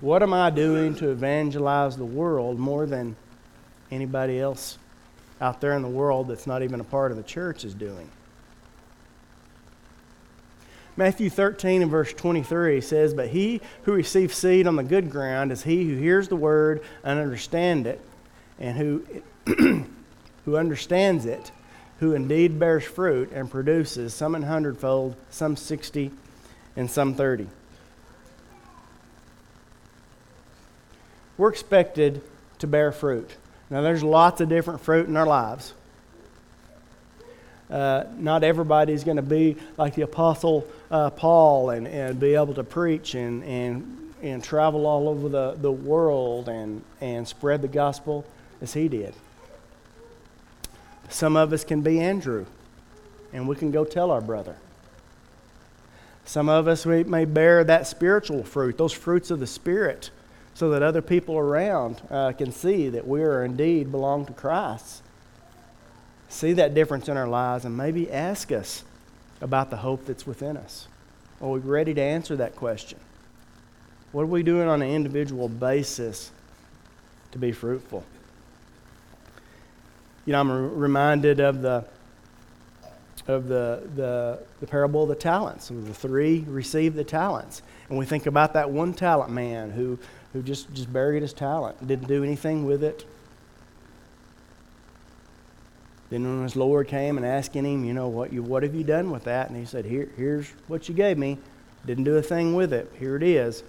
What 0.00 0.22
am 0.22 0.32
I 0.32 0.48
doing 0.48 0.94
to 0.96 1.10
evangelize 1.10 1.96
the 1.96 2.06
world 2.06 2.58
more 2.58 2.86
than 2.86 3.16
anybody 3.90 4.40
else 4.40 4.78
out 5.40 5.60
there 5.60 5.72
in 5.74 5.82
the 5.82 5.88
world 5.88 6.28
that's 6.28 6.46
not 6.46 6.62
even 6.62 6.80
a 6.80 6.84
part 6.84 7.10
of 7.10 7.16
the 7.16 7.22
church 7.22 7.64
is 7.64 7.74
doing? 7.74 8.10
Matthew 10.96 11.30
13 11.30 11.82
and 11.82 11.90
verse 11.90 12.12
23 12.12 12.80
says, 12.80 13.14
But 13.14 13.28
he 13.28 13.60
who 13.84 13.92
receives 13.92 14.34
seed 14.34 14.66
on 14.66 14.76
the 14.76 14.82
good 14.82 15.10
ground 15.10 15.52
is 15.52 15.62
he 15.62 15.84
who 15.84 15.96
hears 15.96 16.28
the 16.28 16.36
word 16.36 16.82
and 17.02 17.18
understands 17.18 17.88
it, 17.88 18.00
and 18.58 18.76
who, 18.76 19.06
who 20.44 20.56
understands 20.56 21.24
it, 21.24 21.52
who 22.00 22.12
indeed 22.12 22.58
bears 22.58 22.84
fruit 22.84 23.30
and 23.32 23.50
produces 23.50 24.12
some 24.12 24.34
an 24.34 24.42
hundredfold, 24.42 25.16
some 25.30 25.56
sixty, 25.56 26.10
and 26.76 26.90
some 26.90 27.14
thirty. 27.14 27.48
We're 31.38 31.50
expected 31.50 32.20
to 32.58 32.66
bear 32.66 32.92
fruit. 32.92 33.30
Now, 33.70 33.82
there's 33.82 34.02
lots 34.02 34.40
of 34.40 34.48
different 34.48 34.80
fruit 34.80 35.06
in 35.06 35.16
our 35.16 35.26
lives. 35.26 35.72
Uh, 37.70 38.04
not 38.16 38.42
everybody's 38.42 39.04
going 39.04 39.16
to 39.16 39.22
be 39.22 39.56
like 39.76 39.94
the 39.94 40.02
Apostle 40.02 40.66
uh, 40.90 41.10
Paul 41.10 41.70
and, 41.70 41.86
and 41.86 42.18
be 42.18 42.34
able 42.34 42.54
to 42.54 42.64
preach 42.64 43.14
and, 43.14 43.44
and, 43.44 44.12
and 44.22 44.42
travel 44.42 44.86
all 44.86 45.08
over 45.08 45.28
the, 45.28 45.54
the 45.56 45.70
world 45.70 46.48
and, 46.48 46.82
and 47.00 47.26
spread 47.28 47.62
the 47.62 47.68
gospel 47.68 48.24
as 48.60 48.74
he 48.74 48.88
did. 48.88 49.14
Some 51.08 51.36
of 51.36 51.52
us 51.52 51.62
can 51.62 51.80
be 51.80 52.00
Andrew, 52.00 52.46
and 53.32 53.46
we 53.46 53.54
can 53.54 53.70
go 53.70 53.84
tell 53.84 54.10
our 54.10 54.20
brother. 54.20 54.56
Some 56.24 56.48
of 56.48 56.66
us 56.66 56.84
we 56.84 57.04
may 57.04 57.24
bear 57.24 57.62
that 57.62 57.86
spiritual 57.86 58.42
fruit, 58.42 58.78
those 58.78 58.92
fruits 58.92 59.30
of 59.30 59.38
the 59.38 59.46
Spirit 59.46 60.10
so 60.54 60.70
that 60.70 60.82
other 60.82 61.02
people 61.02 61.38
around 61.38 62.02
uh, 62.10 62.32
can 62.32 62.52
see 62.52 62.88
that 62.88 63.06
we 63.06 63.22
are 63.22 63.44
indeed 63.44 63.90
belong 63.90 64.26
to 64.26 64.32
Christ. 64.32 65.02
See 66.28 66.52
that 66.54 66.74
difference 66.74 67.08
in 67.08 67.16
our 67.16 67.28
lives 67.28 67.64
and 67.64 67.76
maybe 67.76 68.10
ask 68.10 68.52
us 68.52 68.84
about 69.40 69.70
the 69.70 69.78
hope 69.78 70.06
that's 70.06 70.26
within 70.26 70.56
us. 70.56 70.86
Are 71.40 71.48
we 71.48 71.60
ready 71.60 71.94
to 71.94 72.02
answer 72.02 72.36
that 72.36 72.56
question? 72.56 72.98
What 74.12 74.22
are 74.22 74.26
we 74.26 74.42
doing 74.42 74.68
on 74.68 74.82
an 74.82 74.90
individual 74.90 75.48
basis 75.48 76.30
to 77.32 77.38
be 77.38 77.52
fruitful? 77.52 78.04
You 80.26 80.32
know, 80.32 80.40
I'm 80.40 80.78
reminded 80.78 81.40
of 81.40 81.62
the 81.62 81.84
of 83.28 83.48
the, 83.48 83.88
the, 83.94 84.40
the 84.60 84.66
parable 84.66 85.04
of 85.04 85.08
the 85.08 85.14
talents. 85.14 85.68
The 85.68 85.94
three 85.94 86.44
received 86.48 86.96
the 86.96 87.04
talents. 87.04 87.62
And 87.88 87.98
we 87.98 88.04
think 88.04 88.26
about 88.26 88.54
that 88.54 88.70
one 88.70 88.92
talent 88.92 89.30
man 89.30 89.70
who 89.70 89.98
who 90.32 90.42
just, 90.42 90.72
just 90.72 90.92
buried 90.92 91.22
his 91.22 91.32
talent, 91.32 91.86
didn't 91.86 92.08
do 92.08 92.22
anything 92.22 92.64
with 92.64 92.84
it. 92.84 93.04
Then 96.10 96.24
when 96.24 96.42
his 96.42 96.56
Lord 96.56 96.88
came 96.88 97.16
and 97.16 97.26
asking 97.26 97.64
him, 97.64 97.84
you 97.84 97.94
know, 97.94 98.08
what, 98.08 98.32
you, 98.32 98.42
what 98.42 98.64
have 98.64 98.74
you 98.74 98.82
done 98.82 99.10
with 99.10 99.24
that? 99.24 99.48
And 99.48 99.56
he 99.56 99.64
said, 99.64 99.84
Here, 99.84 100.08
here's 100.16 100.48
what 100.66 100.88
you 100.88 100.94
gave 100.94 101.16
me. 101.16 101.38
Didn't 101.86 102.04
do 102.04 102.16
a 102.16 102.22
thing 102.22 102.54
with 102.54 102.72
it. 102.72 102.92
Here 102.98 103.16
it 103.16 103.22
is. 103.22 103.62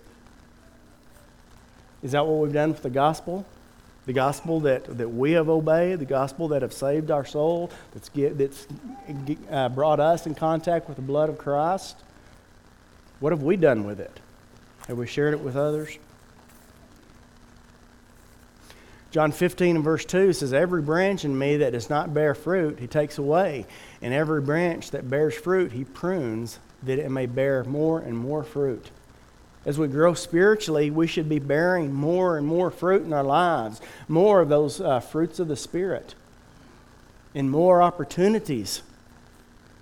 Is 2.03 2.13
that 2.13 2.25
what 2.25 2.39
we've 2.39 2.51
done 2.51 2.71
with 2.71 2.81
the 2.81 2.89
gospel? 2.89 3.45
The 4.07 4.13
gospel 4.13 4.59
that, 4.61 4.97
that 4.97 5.09
we 5.09 5.33
have 5.33 5.47
obeyed, 5.47 5.99
the 5.99 6.05
gospel 6.05 6.47
that 6.49 6.63
have 6.63 6.73
saved 6.73 7.11
our 7.11 7.23
soul, 7.23 7.69
that's, 7.93 8.09
get, 8.09 8.37
that's 8.39 8.65
uh, 9.51 9.69
brought 9.69 9.99
us 9.99 10.25
in 10.25 10.33
contact 10.33 10.87
with 10.87 10.95
the 10.95 11.03
blood 11.03 11.29
of 11.29 11.37
Christ? 11.37 11.97
What 13.19 13.31
have 13.31 13.43
we 13.43 13.55
done 13.55 13.83
with 13.83 13.99
it? 13.99 14.19
Have 14.87 14.97
we 14.97 15.05
shared 15.05 15.35
it 15.35 15.41
with 15.41 15.55
others? 15.55 15.99
John 19.11 19.33
15 19.33 19.75
and 19.75 19.83
verse 19.83 20.05
2 20.05 20.31
says, 20.31 20.53
Every 20.53 20.81
branch 20.81 21.25
in 21.25 21.37
me 21.37 21.57
that 21.57 21.73
does 21.73 21.89
not 21.89 22.13
bear 22.13 22.33
fruit, 22.33 22.79
he 22.79 22.87
takes 22.87 23.17
away. 23.17 23.65
And 24.01 24.13
every 24.13 24.41
branch 24.41 24.91
that 24.91 25.09
bears 25.09 25.35
fruit, 25.35 25.73
he 25.73 25.83
prunes, 25.83 26.59
that 26.83 26.97
it 26.97 27.11
may 27.11 27.25
bear 27.25 27.65
more 27.65 27.99
and 27.99 28.17
more 28.17 28.43
fruit. 28.43 28.89
As 29.65 29.77
we 29.77 29.89
grow 29.89 30.13
spiritually, 30.13 30.89
we 30.89 31.07
should 31.07 31.27
be 31.27 31.39
bearing 31.39 31.93
more 31.93 32.37
and 32.37 32.47
more 32.47 32.71
fruit 32.71 33.03
in 33.03 33.13
our 33.13 33.23
lives, 33.23 33.81
more 34.07 34.39
of 34.39 34.49
those 34.49 34.79
uh, 34.79 35.01
fruits 35.01 35.39
of 35.39 35.49
the 35.49 35.55
Spirit, 35.57 36.15
and 37.35 37.51
more 37.51 37.81
opportunities 37.81 38.81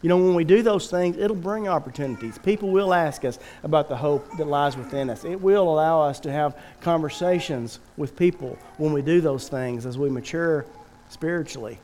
you 0.02 0.08
know, 0.08 0.18
when 0.18 0.34
we 0.34 0.46
do 0.46 0.62
those 0.62 0.90
things, 0.90 1.18
it'll 1.18 1.36
bring 1.36 1.68
opportunities. 1.68 2.38
People 2.38 2.70
will 2.70 2.94
ask 2.94 3.26
us 3.26 3.38
about 3.64 3.90
the 3.90 3.98
hope 3.98 4.38
that 4.38 4.48
lies 4.48 4.78
within 4.78 5.10
us. 5.10 5.26
It 5.26 5.42
will 5.42 5.70
allow 5.70 6.02
us 6.02 6.22
to 6.22 6.32
have 6.32 6.58
conversations 6.80 7.80
with 7.98 8.16
people 8.16 8.58
when 8.78 8.94
we 8.94 9.02
do 9.02 9.20
those 9.20 9.50
things 9.50 9.86
as 9.86 9.98
we 9.98 10.10
mature 10.10 10.66
spiritually. 11.10 11.80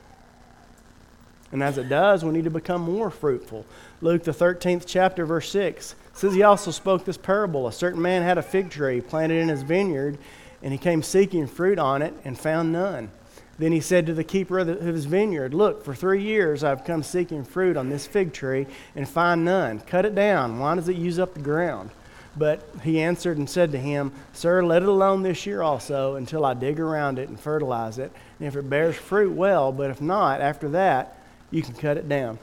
And 1.52 1.62
as 1.62 1.78
it 1.78 1.90
does, 1.90 2.24
we 2.24 2.32
need 2.32 2.46
to 2.46 2.50
become 2.50 2.82
more 2.82 3.10
fruitful. 3.10 3.66
Luke, 4.02 4.24
the 4.24 4.32
13th 4.32 4.86
chapter, 4.88 5.26
verse 5.26 5.50
6 5.50 5.96
says, 6.14 6.34
He 6.34 6.44
also 6.44 6.72
spoke 6.72 7.06
this 7.06 7.18
parable. 7.18 7.68
A 7.68 7.72
certain 7.72 8.02
man 8.02 8.24
had 8.24 8.38
a 8.38 8.42
fig 8.42 8.70
tree 8.70 9.02
planted 9.02 9.42
in 9.42 9.50
his 9.50 9.62
vineyard, 9.62 10.18
and 10.64 10.72
he 10.72 10.78
came 10.78 11.04
seeking 11.04 11.48
fruit 11.48 11.80
on 11.80 12.02
it 12.02 12.14
and 12.24 12.40
found 12.40 12.72
none. 12.72 13.12
Then 13.58 13.72
he 13.72 13.80
said 13.80 14.06
to 14.08 14.14
the 14.14 14.24
keeper 14.24 14.60
of, 14.60 14.68
the, 14.68 14.74
of, 14.74 14.96
his 14.96 15.06
vineyard, 15.06 15.54
Look, 15.54 15.86
for 15.86 15.96
three 15.96 16.22
years 16.22 16.64
I've 16.64 16.84
come 16.84 17.04
seeking 17.04 17.44
fruit 17.44 17.78
on 17.78 17.90
this 17.90 18.06
fig 18.06 18.34
tree 18.34 18.68
and 18.96 19.08
find 19.08 19.46
none. 19.46 19.80
Cut 19.80 20.06
it 20.06 20.14
down. 20.14 20.60
Why 20.60 20.76
does 20.76 20.90
it 20.90 20.98
use 20.98 21.20
up 21.20 21.34
the 21.34 21.40
ground? 21.40 21.92
But 22.38 22.68
he 22.84 23.00
answered 23.00 23.38
and 23.38 23.50
said 23.50 23.72
to 23.72 23.78
him, 23.78 24.12
Sir, 24.34 24.62
let 24.62 24.82
it 24.82 24.90
alone 24.90 25.24
this 25.24 25.46
year 25.46 25.62
also 25.62 26.16
until 26.16 26.44
I 26.44 26.54
dig 26.54 26.82
around 26.82 27.18
it 27.18 27.30
and 27.30 27.40
fertilize 27.40 27.98
it. 27.98 28.12
And 28.40 28.48
if 28.48 28.58
it 28.58 28.70
bears 28.70 28.98
fruit, 28.98 29.32
well, 29.32 29.72
but 29.72 29.90
if 29.90 30.02
not, 30.02 30.42
after 30.42 30.68
that, 30.70 31.18
you 31.50 31.62
can 31.62 31.76
cut 31.76 31.96
it 31.96 32.10
down. 32.10 32.38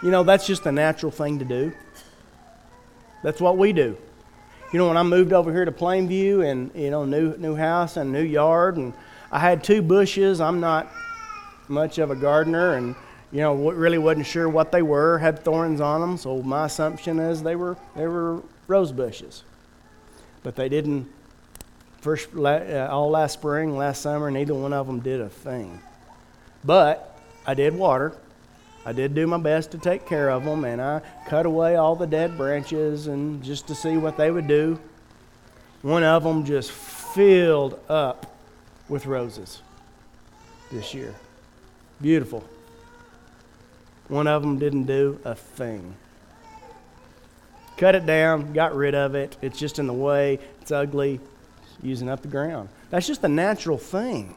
You 0.00 0.12
know, 0.12 0.22
that's 0.22 0.46
just 0.46 0.64
a 0.66 0.72
natural 0.72 1.10
thing 1.10 1.40
to 1.40 1.44
do. 1.44 1.72
That's 3.24 3.40
what 3.40 3.56
we 3.56 3.72
do 3.72 3.96
you 4.72 4.78
know, 4.78 4.88
when 4.88 4.96
I 4.96 5.02
moved 5.02 5.34
over 5.34 5.52
here 5.52 5.66
to 5.66 5.72
Plainview 5.72 6.50
and, 6.50 6.70
you 6.74 6.90
know, 6.90 7.04
new, 7.04 7.36
new 7.36 7.54
house 7.54 7.98
and 7.98 8.10
new 8.10 8.22
yard, 8.22 8.78
and 8.78 8.94
I 9.30 9.38
had 9.38 9.62
two 9.62 9.82
bushes. 9.82 10.40
I'm 10.40 10.60
not 10.60 10.90
much 11.68 11.98
of 11.98 12.10
a 12.10 12.16
gardener 12.16 12.74
and, 12.74 12.94
you 13.30 13.40
know, 13.40 13.70
really 13.70 13.98
wasn't 13.98 14.26
sure 14.26 14.48
what 14.48 14.72
they 14.72 14.82
were, 14.82 15.18
had 15.18 15.44
thorns 15.44 15.80
on 15.80 16.00
them. 16.00 16.16
So 16.16 16.42
my 16.42 16.66
assumption 16.66 17.18
is 17.18 17.42
they 17.42 17.54
were, 17.54 17.76
they 17.94 18.06
were 18.06 18.42
rose 18.66 18.92
bushes. 18.92 19.44
But 20.42 20.56
they 20.56 20.70
didn't, 20.70 21.06
first, 22.00 22.30
uh, 22.34 22.88
all 22.90 23.10
last 23.10 23.34
spring, 23.34 23.76
last 23.76 24.00
summer, 24.00 24.30
neither 24.30 24.54
one 24.54 24.72
of 24.72 24.86
them 24.86 25.00
did 25.00 25.20
a 25.20 25.28
thing. 25.28 25.80
But 26.64 27.18
I 27.46 27.52
did 27.52 27.74
water 27.74 28.14
I 28.84 28.92
did 28.92 29.14
do 29.14 29.26
my 29.26 29.38
best 29.38 29.70
to 29.72 29.78
take 29.78 30.06
care 30.06 30.30
of 30.30 30.44
them, 30.44 30.64
and 30.64 30.82
I 30.82 31.00
cut 31.26 31.46
away 31.46 31.76
all 31.76 31.94
the 31.94 32.06
dead 32.06 32.36
branches 32.36 33.06
and 33.06 33.42
just 33.42 33.68
to 33.68 33.74
see 33.74 33.96
what 33.96 34.16
they 34.16 34.30
would 34.30 34.48
do. 34.48 34.80
One 35.82 36.02
of 36.02 36.24
them 36.24 36.44
just 36.44 36.70
filled 36.70 37.78
up 37.88 38.36
with 38.88 39.06
roses 39.06 39.62
this 40.70 40.94
year. 40.94 41.14
Beautiful. 42.00 42.44
One 44.08 44.26
of 44.26 44.42
them 44.42 44.58
didn't 44.58 44.84
do 44.84 45.20
a 45.24 45.34
thing. 45.34 45.94
Cut 47.76 47.94
it 47.94 48.04
down, 48.04 48.52
got 48.52 48.74
rid 48.74 48.94
of 48.94 49.14
it. 49.14 49.36
It's 49.42 49.58
just 49.58 49.78
in 49.78 49.86
the 49.86 49.92
way, 49.92 50.38
it's 50.60 50.70
ugly, 50.70 51.20
using 51.82 52.08
up 52.08 52.22
the 52.22 52.28
ground. 52.28 52.68
That's 52.90 53.06
just 53.06 53.24
a 53.24 53.28
natural 53.28 53.78
thing. 53.78 54.36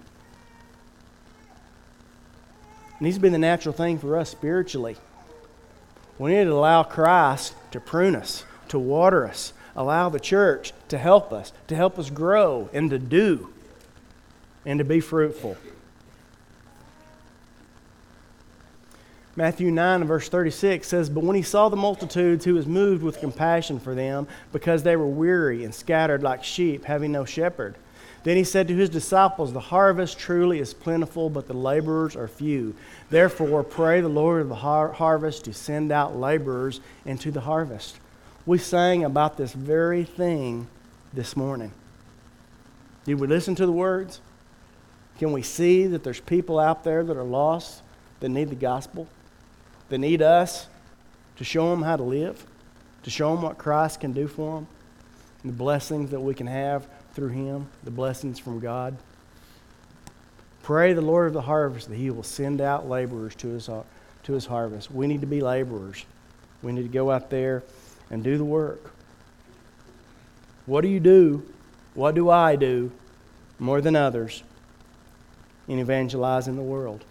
Needs 2.99 3.17
to 3.17 3.21
be 3.21 3.29
the 3.29 3.37
natural 3.37 3.73
thing 3.73 3.97
for 3.97 4.17
us 4.17 4.29
spiritually. 4.29 4.95
We 6.17 6.31
need 6.31 6.45
to 6.45 6.53
allow 6.53 6.83
Christ 6.83 7.55
to 7.71 7.79
prune 7.79 8.15
us, 8.15 8.45
to 8.69 8.79
water 8.79 9.27
us, 9.27 9.51
allow 9.75 10.09
the 10.09 10.19
church 10.19 10.71
to 10.87 10.97
help 10.97 11.33
us, 11.33 11.51
to 11.67 11.75
help 11.75 11.99
us 11.99 12.09
grow 12.09 12.69
and 12.71 12.89
to 12.89 12.99
do 12.99 13.49
and 14.65 14.79
to 14.79 14.85
be 14.85 15.01
fruitful. 15.01 15.57
Matthew 19.35 19.69
9 19.69 20.05
verse 20.05 20.29
36 20.29 20.87
says, 20.87 21.09
But 21.09 21.25
when 21.25 21.35
he 21.35 21.41
saw 21.41 21.67
the 21.67 21.75
multitudes, 21.75 22.45
he 22.45 22.53
was 22.53 22.65
moved 22.65 23.03
with 23.03 23.19
compassion 23.19 23.79
for 23.79 23.93
them 23.93 24.27
because 24.53 24.83
they 24.83 24.95
were 24.95 25.07
weary 25.07 25.65
and 25.65 25.75
scattered 25.75 26.23
like 26.23 26.45
sheep, 26.45 26.85
having 26.85 27.11
no 27.11 27.25
shepherd. 27.25 27.75
Then 28.25 28.37
he 28.37 28.43
said 28.43 28.67
to 28.69 28.75
his 28.75 28.89
disciples, 28.89 29.53
The 29.53 29.59
harvest 29.59 30.17
truly 30.17 30.57
is 30.57 30.73
plentiful, 30.73 31.29
but 31.29 31.45
the 31.45 31.53
laborers 31.53 32.15
are 32.15 32.27
few. 32.27 32.75
Therefore, 33.11 33.63
pray 33.63 34.01
the 34.01 34.09
Lord 34.09 34.41
of 34.41 34.49
the 34.49 34.55
har- 34.55 34.93
harvest 34.93 35.45
to 35.45 35.53
send 35.53 35.91
out 35.91 36.17
laborers 36.17 36.81
into 37.05 37.29
the 37.29 37.41
harvest. 37.41 37.99
We 38.47 38.57
sang 38.57 39.03
about 39.03 39.37
this 39.37 39.53
very 39.53 40.03
thing 40.03 40.65
this 41.13 41.37
morning. 41.37 41.71
Did 43.03 43.19
we 43.19 43.27
listen 43.27 43.53
to 43.55 43.65
the 43.67 43.71
words? 43.71 44.21
Can 45.19 45.31
we 45.31 45.43
see 45.43 45.85
that 45.85 46.03
there's 46.03 46.19
people 46.19 46.59
out 46.59 46.83
there 46.83 47.03
that 47.03 47.15
are 47.15 47.23
lost, 47.23 47.83
that 48.21 48.29
need 48.29 48.49
the 48.49 48.55
gospel, 48.55 49.07
that 49.89 49.99
need 49.99 50.23
us 50.23 50.65
to 51.35 51.43
show 51.43 51.69
them 51.69 51.83
how 51.83 51.95
to 51.95 52.03
live, 52.03 52.43
to 53.03 53.11
show 53.11 53.35
them 53.35 53.43
what 53.43 53.59
Christ 53.59 53.99
can 53.99 54.13
do 54.13 54.27
for 54.27 54.55
them, 54.55 54.67
and 55.43 55.53
the 55.53 55.57
blessings 55.57 56.09
that 56.09 56.21
we 56.21 56.33
can 56.33 56.47
have 56.47 56.87
through 57.15 57.29
Him, 57.29 57.67
the 57.83 57.91
blessings 57.91 58.37
from 58.37 58.59
God? 58.59 58.95
Pray 60.61 60.93
the 60.93 61.01
Lord 61.01 61.27
of 61.27 61.33
the 61.33 61.41
harvest 61.41 61.89
that 61.89 61.95
He 61.95 62.11
will 62.11 62.23
send 62.23 62.61
out 62.61 62.87
laborers 62.87 63.33
to 63.35 63.47
His, 63.47 63.69
to 64.25 64.33
his 64.33 64.45
harvest. 64.45 64.91
We 64.91 65.07
need 65.07 65.21
to 65.21 65.27
be 65.27 65.41
laborers. 65.41 66.03
We 66.61 66.71
need 66.71 66.83
to 66.83 66.89
go 66.89 67.11
out 67.11 67.29
there 67.29 67.63
and 68.09 68.23
do 68.23 68.37
the 68.37 68.43
work. 68.43 68.91
What 70.65 70.81
do 70.81 70.87
you 70.87 70.99
do? 70.99 71.43
What 71.93 72.15
do 72.15 72.29
I 72.29 72.55
do 72.55 72.91
more 73.59 73.81
than 73.81 73.95
others 73.95 74.43
in 75.67 75.79
evangelizing 75.79 76.55
the 76.55 76.63
world? 76.63 77.05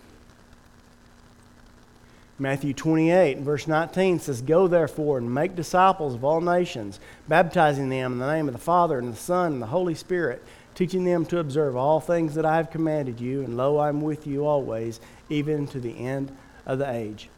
Matthew 2.37 2.75
28, 2.75 3.39
verse 3.39 3.69
19 3.69 4.19
says, 4.19 4.43
Go 4.43 4.67
therefore 4.67 5.19
and 5.19 5.33
make 5.33 5.55
disciples 5.55 6.15
of 6.15 6.25
all 6.25 6.41
nations, 6.41 6.99
baptizing 7.29 7.89
them 7.89 8.15
in 8.15 8.19
the 8.19 8.33
name 8.33 8.49
of 8.49 8.55
the 8.55 8.61
Father 8.61 8.99
and 8.99 9.13
the 9.13 9.17
Son 9.17 9.53
and 9.53 9.63
the 9.63 9.67
Holy 9.67 9.95
Spirit, 9.95 10.43
teaching 10.75 11.05
them 11.05 11.25
to 11.27 11.39
observe 11.39 11.77
all 11.77 12.01
things 12.01 12.35
that 12.35 12.45
I 12.45 12.57
have 12.57 12.73
commanded 12.73 13.21
you, 13.21 13.43
and 13.43 13.57
lo, 13.57 13.79
I 13.79 13.89
am 13.89 14.01
with 14.01 14.27
you 14.27 14.47
always, 14.47 14.99
even 15.29 15.69
to 15.69 15.79
the 15.79 15.97
end 15.97 16.37
of 16.67 16.79
the 16.79 16.91
age. 16.91 17.29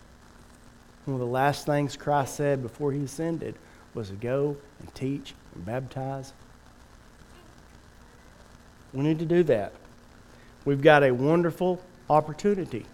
One 1.05 1.15
of 1.15 1.21
the 1.21 1.27
last 1.27 1.67
things 1.67 1.95
Christ 1.95 2.35
said 2.35 2.63
before 2.63 2.91
he 2.91 3.05
ascended 3.05 3.55
was 3.93 4.09
to 4.09 4.15
go 4.15 4.57
and 4.81 4.95
teach 4.95 5.35
and 5.55 5.65
baptize. 5.67 6.33
We 8.95 9.03
need 9.03 9.19
to 9.19 9.27
do 9.27 9.43
that. 9.45 9.75
We've 10.65 10.81
got 10.81 11.05
a 11.05 11.11
wonderful 11.11 11.83
opportunity 12.09 12.87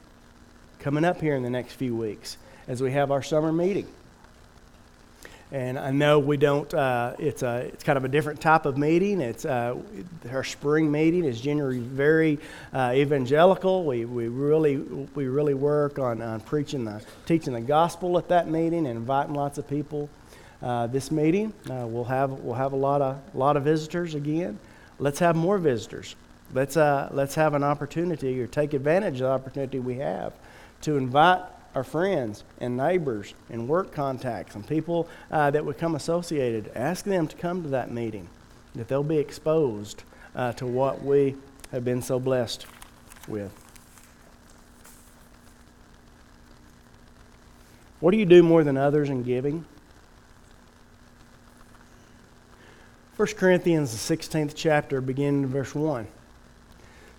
coming 0.83 1.05
up 1.05 1.21
here 1.21 1.37
in 1.37 1.45
the 1.45 1.51
next 1.51 1.75
few 1.75 1.95
weeks 1.95 2.37
as 2.67 2.83
we 2.83 2.91
have 2.91 3.13
our 3.13 3.23
summer 3.23 3.53
meeting. 3.53 3.87
And 5.53 5.79
I 5.79 5.93
know 5.93 6.19
we 6.19 6.37
don't, 6.37 6.73
uh, 6.75 7.15
it's, 7.21 7.43
a, 7.43 7.59
it's 7.73 7.85
kind 7.85 7.97
of 7.97 8.05
a 8.05 8.09
different 8.09 8.41
type 8.41 8.67
of 8.67 8.77
meeting. 8.77 9.21
It's, 9.21 9.45
uh, 9.45 9.77
our 10.33 10.43
spring 10.43 10.91
meeting 10.91 11.25
is 11.25 11.41
generally 11.41 11.79
very 11.79 12.41
uh, 12.73 12.95
evangelical. 12.97 13.85
We, 13.85 14.07
we, 14.07 14.27
really, 14.27 14.79
we 14.79 15.27
really 15.27 15.55
work 15.55 16.01
on, 16.01 16.21
on 16.21 16.41
preaching 16.41 16.85
the, 16.85 17.01
teaching 17.27 17.53
the 17.53 17.61
gospel 17.61 18.19
at 18.19 18.29
that 18.29 18.49
meeting 18.49 18.87
and 18.87 18.97
inviting 18.97 19.35
lots 19.35 19.59
of 19.59 19.69
people. 19.69 20.09
Uh, 20.63 20.89
this 20.89 21.13
meeting, 21.13 21.53
uh, 21.71 21.87
we'll, 21.87 22.05
have, 22.05 22.31
we'll 22.31 22.55
have 22.55 22.73
a 22.73 22.77
lot 22.77 23.03
of, 23.03 23.21
lot 23.35 23.57
of 23.57 23.63
visitors 23.63 24.17
again. 24.17 24.59
Let's 24.99 25.21
have 25.21 25.37
more 25.37 25.59
visitors. 25.59 26.17
Let's, 26.55 26.77
uh, 26.77 27.09
let's 27.13 27.37
have 27.37 27.55
an 27.55 27.63
opportunity 27.63 28.41
or 28.41 28.49
take 28.49 28.75
advantage 28.75 29.15
of 29.15 29.21
the 29.21 29.29
opportunity 29.29 29.79
we 29.79 29.97
have 29.97 30.33
to 30.83 30.97
invite 30.97 31.43
our 31.75 31.85
friends 31.85 32.45
and 32.59 32.77
neighbors 32.77 33.35
and 33.49 33.67
work 33.67 33.93
contacts 33.93 34.55
and 34.55 34.67
people 34.67 35.09
uh, 35.31 35.51
that 35.51 35.65
become 35.65 35.95
associated. 35.95 36.71
Ask 36.75 37.05
them 37.05 37.27
to 37.27 37.37
come 37.37 37.63
to 37.63 37.69
that 37.71 37.91
meeting, 37.91 38.29
that 38.75 38.89
they'll 38.89 39.03
be 39.03 39.19
exposed 39.19 40.03
uh, 40.35 40.53
to 40.53 40.67
what 40.67 41.03
we 41.03 41.35
have 41.71 41.85
been 41.85 42.03
so 42.03 42.21
blessed 42.21 42.67
with. 43.27 43.53
What 48.01 48.11
do 48.11 48.17
you 48.17 48.27
do 48.27 48.43
more 48.43 48.65
than 48.65 48.77
others 48.77 49.09
in 49.09 49.23
giving? 49.23 49.65
1 53.17 53.29
Corinthians, 53.37 53.93
the 53.93 54.17
16th 54.17 54.55
chapter, 54.57 55.01
beginning 55.01 55.45
in 55.45 55.49
verse 55.49 55.75
1 55.75 56.09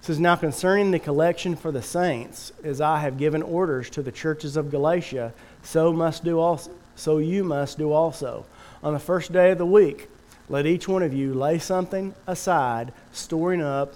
says, 0.03 0.19
Now 0.19 0.35
concerning 0.35 0.91
the 0.91 0.99
collection 0.99 1.55
for 1.55 1.71
the 1.71 1.81
saints, 1.81 2.51
as 2.61 2.81
I 2.81 2.99
have 2.99 3.17
given 3.17 3.41
orders 3.41 3.89
to 3.91 4.01
the 4.01 4.11
churches 4.11 4.57
of 4.57 4.69
Galatia, 4.69 5.33
so 5.63 5.93
must 5.93 6.25
do 6.25 6.39
also, 6.39 6.71
so 6.95 7.17
you 7.19 7.45
must 7.45 7.77
do 7.77 7.91
also. 7.93 8.45
On 8.83 8.93
the 8.93 8.99
first 8.99 9.31
day 9.31 9.51
of 9.51 9.57
the 9.57 9.65
week, 9.65 10.09
let 10.49 10.65
each 10.65 10.89
one 10.89 11.03
of 11.03 11.13
you 11.13 11.33
lay 11.33 11.57
something 11.57 12.13
aside, 12.27 12.91
storing 13.13 13.61
up 13.61 13.93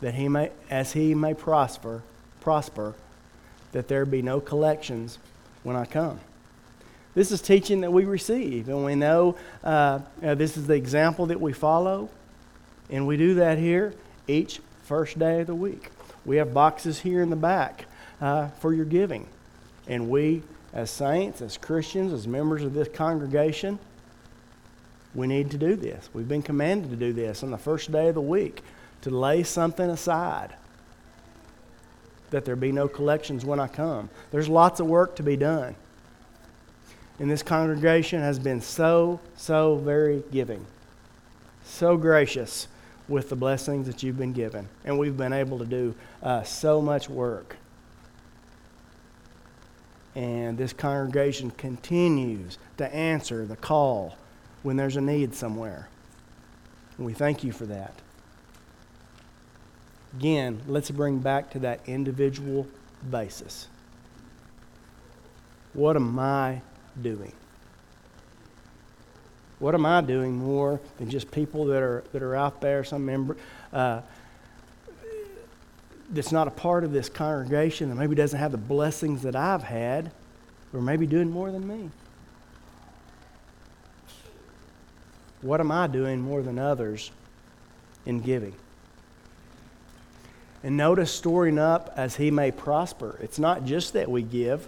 that 0.00 0.14
he 0.14 0.28
may 0.28 0.52
as 0.70 0.92
he 0.92 1.16
may 1.16 1.34
prosper, 1.34 2.04
prosper, 2.40 2.94
that 3.72 3.88
there 3.88 4.06
be 4.06 4.22
no 4.22 4.38
collections 4.38 5.18
when 5.64 5.74
I 5.74 5.84
come. 5.84 6.20
This 7.14 7.32
is 7.32 7.42
teaching 7.42 7.80
that 7.80 7.92
we 7.92 8.04
receive, 8.04 8.68
and 8.68 8.84
we 8.84 8.94
know 8.94 9.36
uh, 9.64 9.98
this 10.20 10.56
is 10.56 10.68
the 10.68 10.74
example 10.74 11.26
that 11.26 11.40
we 11.40 11.52
follow, 11.52 12.08
and 12.88 13.04
we 13.04 13.16
do 13.16 13.34
that 13.34 13.58
here 13.58 13.94
each 14.28 14.60
first 14.90 15.20
day 15.20 15.40
of 15.40 15.46
the 15.46 15.54
week. 15.54 15.88
We 16.24 16.38
have 16.38 16.52
boxes 16.52 16.98
here 16.98 17.22
in 17.22 17.30
the 17.30 17.36
back 17.36 17.84
uh, 18.20 18.48
for 18.48 18.74
your 18.74 18.84
giving. 18.84 19.28
And 19.86 20.10
we, 20.10 20.42
as 20.72 20.90
saints, 20.90 21.40
as 21.40 21.56
Christians, 21.56 22.12
as 22.12 22.26
members 22.26 22.64
of 22.64 22.74
this 22.74 22.88
congregation, 22.92 23.78
we 25.14 25.28
need 25.28 25.52
to 25.52 25.58
do 25.58 25.76
this. 25.76 26.10
We've 26.12 26.26
been 26.26 26.42
commanded 26.42 26.90
to 26.90 26.96
do 26.96 27.12
this 27.12 27.44
on 27.44 27.52
the 27.52 27.56
first 27.56 27.92
day 27.92 28.08
of 28.08 28.16
the 28.16 28.20
week 28.20 28.64
to 29.02 29.10
lay 29.10 29.44
something 29.44 29.88
aside 29.88 30.56
that 32.30 32.44
there 32.44 32.56
be 32.56 32.72
no 32.72 32.88
collections 32.88 33.44
when 33.44 33.60
I 33.60 33.68
come. 33.68 34.10
There's 34.32 34.48
lots 34.48 34.80
of 34.80 34.88
work 34.88 35.14
to 35.16 35.22
be 35.22 35.36
done. 35.36 35.76
And 37.20 37.30
this 37.30 37.44
congregation 37.44 38.22
has 38.22 38.40
been 38.40 38.60
so, 38.60 39.20
so 39.36 39.76
very 39.76 40.24
giving, 40.32 40.66
so 41.62 41.96
gracious 41.96 42.66
with 43.10 43.28
the 43.28 43.36
blessings 43.36 43.88
that 43.88 44.02
you've 44.02 44.16
been 44.16 44.32
given. 44.32 44.68
And 44.84 44.98
we've 44.98 45.16
been 45.16 45.32
able 45.32 45.58
to 45.58 45.66
do 45.66 45.94
uh, 46.22 46.44
so 46.44 46.80
much 46.80 47.10
work. 47.10 47.56
And 50.14 50.56
this 50.56 50.72
congregation 50.72 51.50
continues 51.50 52.56
to 52.78 52.94
answer 52.94 53.44
the 53.44 53.56
call 53.56 54.16
when 54.62 54.76
there's 54.76 54.96
a 54.96 55.00
need 55.00 55.34
somewhere. 55.34 55.88
And 56.96 57.06
we 57.06 57.12
thank 57.12 57.42
you 57.42 57.52
for 57.52 57.66
that. 57.66 57.94
Again, 60.16 60.62
let's 60.66 60.90
bring 60.90 61.18
back 61.18 61.50
to 61.50 61.58
that 61.60 61.80
individual 61.86 62.66
basis. 63.10 63.68
What 65.72 65.96
am 65.96 66.18
I 66.18 66.62
doing? 67.00 67.32
What 69.60 69.74
am 69.74 69.84
I 69.86 70.00
doing 70.00 70.36
more 70.36 70.80
than 70.98 71.10
just 71.10 71.30
people 71.30 71.66
that 71.66 71.82
are, 71.82 72.02
that 72.12 72.22
are 72.22 72.34
out 72.34 72.62
there, 72.62 72.82
some 72.82 73.04
member 73.04 73.36
uh, 73.72 74.00
that's 76.10 76.32
not 76.32 76.48
a 76.48 76.50
part 76.50 76.82
of 76.82 76.92
this 76.92 77.08
congregation, 77.08 77.90
that 77.90 77.94
maybe 77.94 78.14
doesn't 78.16 78.38
have 78.38 78.52
the 78.52 78.58
blessings 78.58 79.22
that 79.22 79.36
I've 79.36 79.62
had, 79.62 80.10
or 80.72 80.80
maybe 80.80 81.06
doing 81.06 81.30
more 81.30 81.52
than 81.52 81.68
me? 81.68 81.90
What 85.42 85.60
am 85.60 85.70
I 85.70 85.86
doing 85.86 86.20
more 86.20 86.42
than 86.42 86.58
others 86.58 87.10
in 88.06 88.20
giving? 88.20 88.54
And 90.62 90.76
notice 90.76 91.12
storing 91.12 91.58
up 91.58 91.92
as 91.96 92.16
he 92.16 92.30
may 92.30 92.50
prosper. 92.50 93.18
It's 93.20 93.38
not 93.38 93.66
just 93.66 93.92
that 93.92 94.10
we 94.10 94.22
give, 94.22 94.66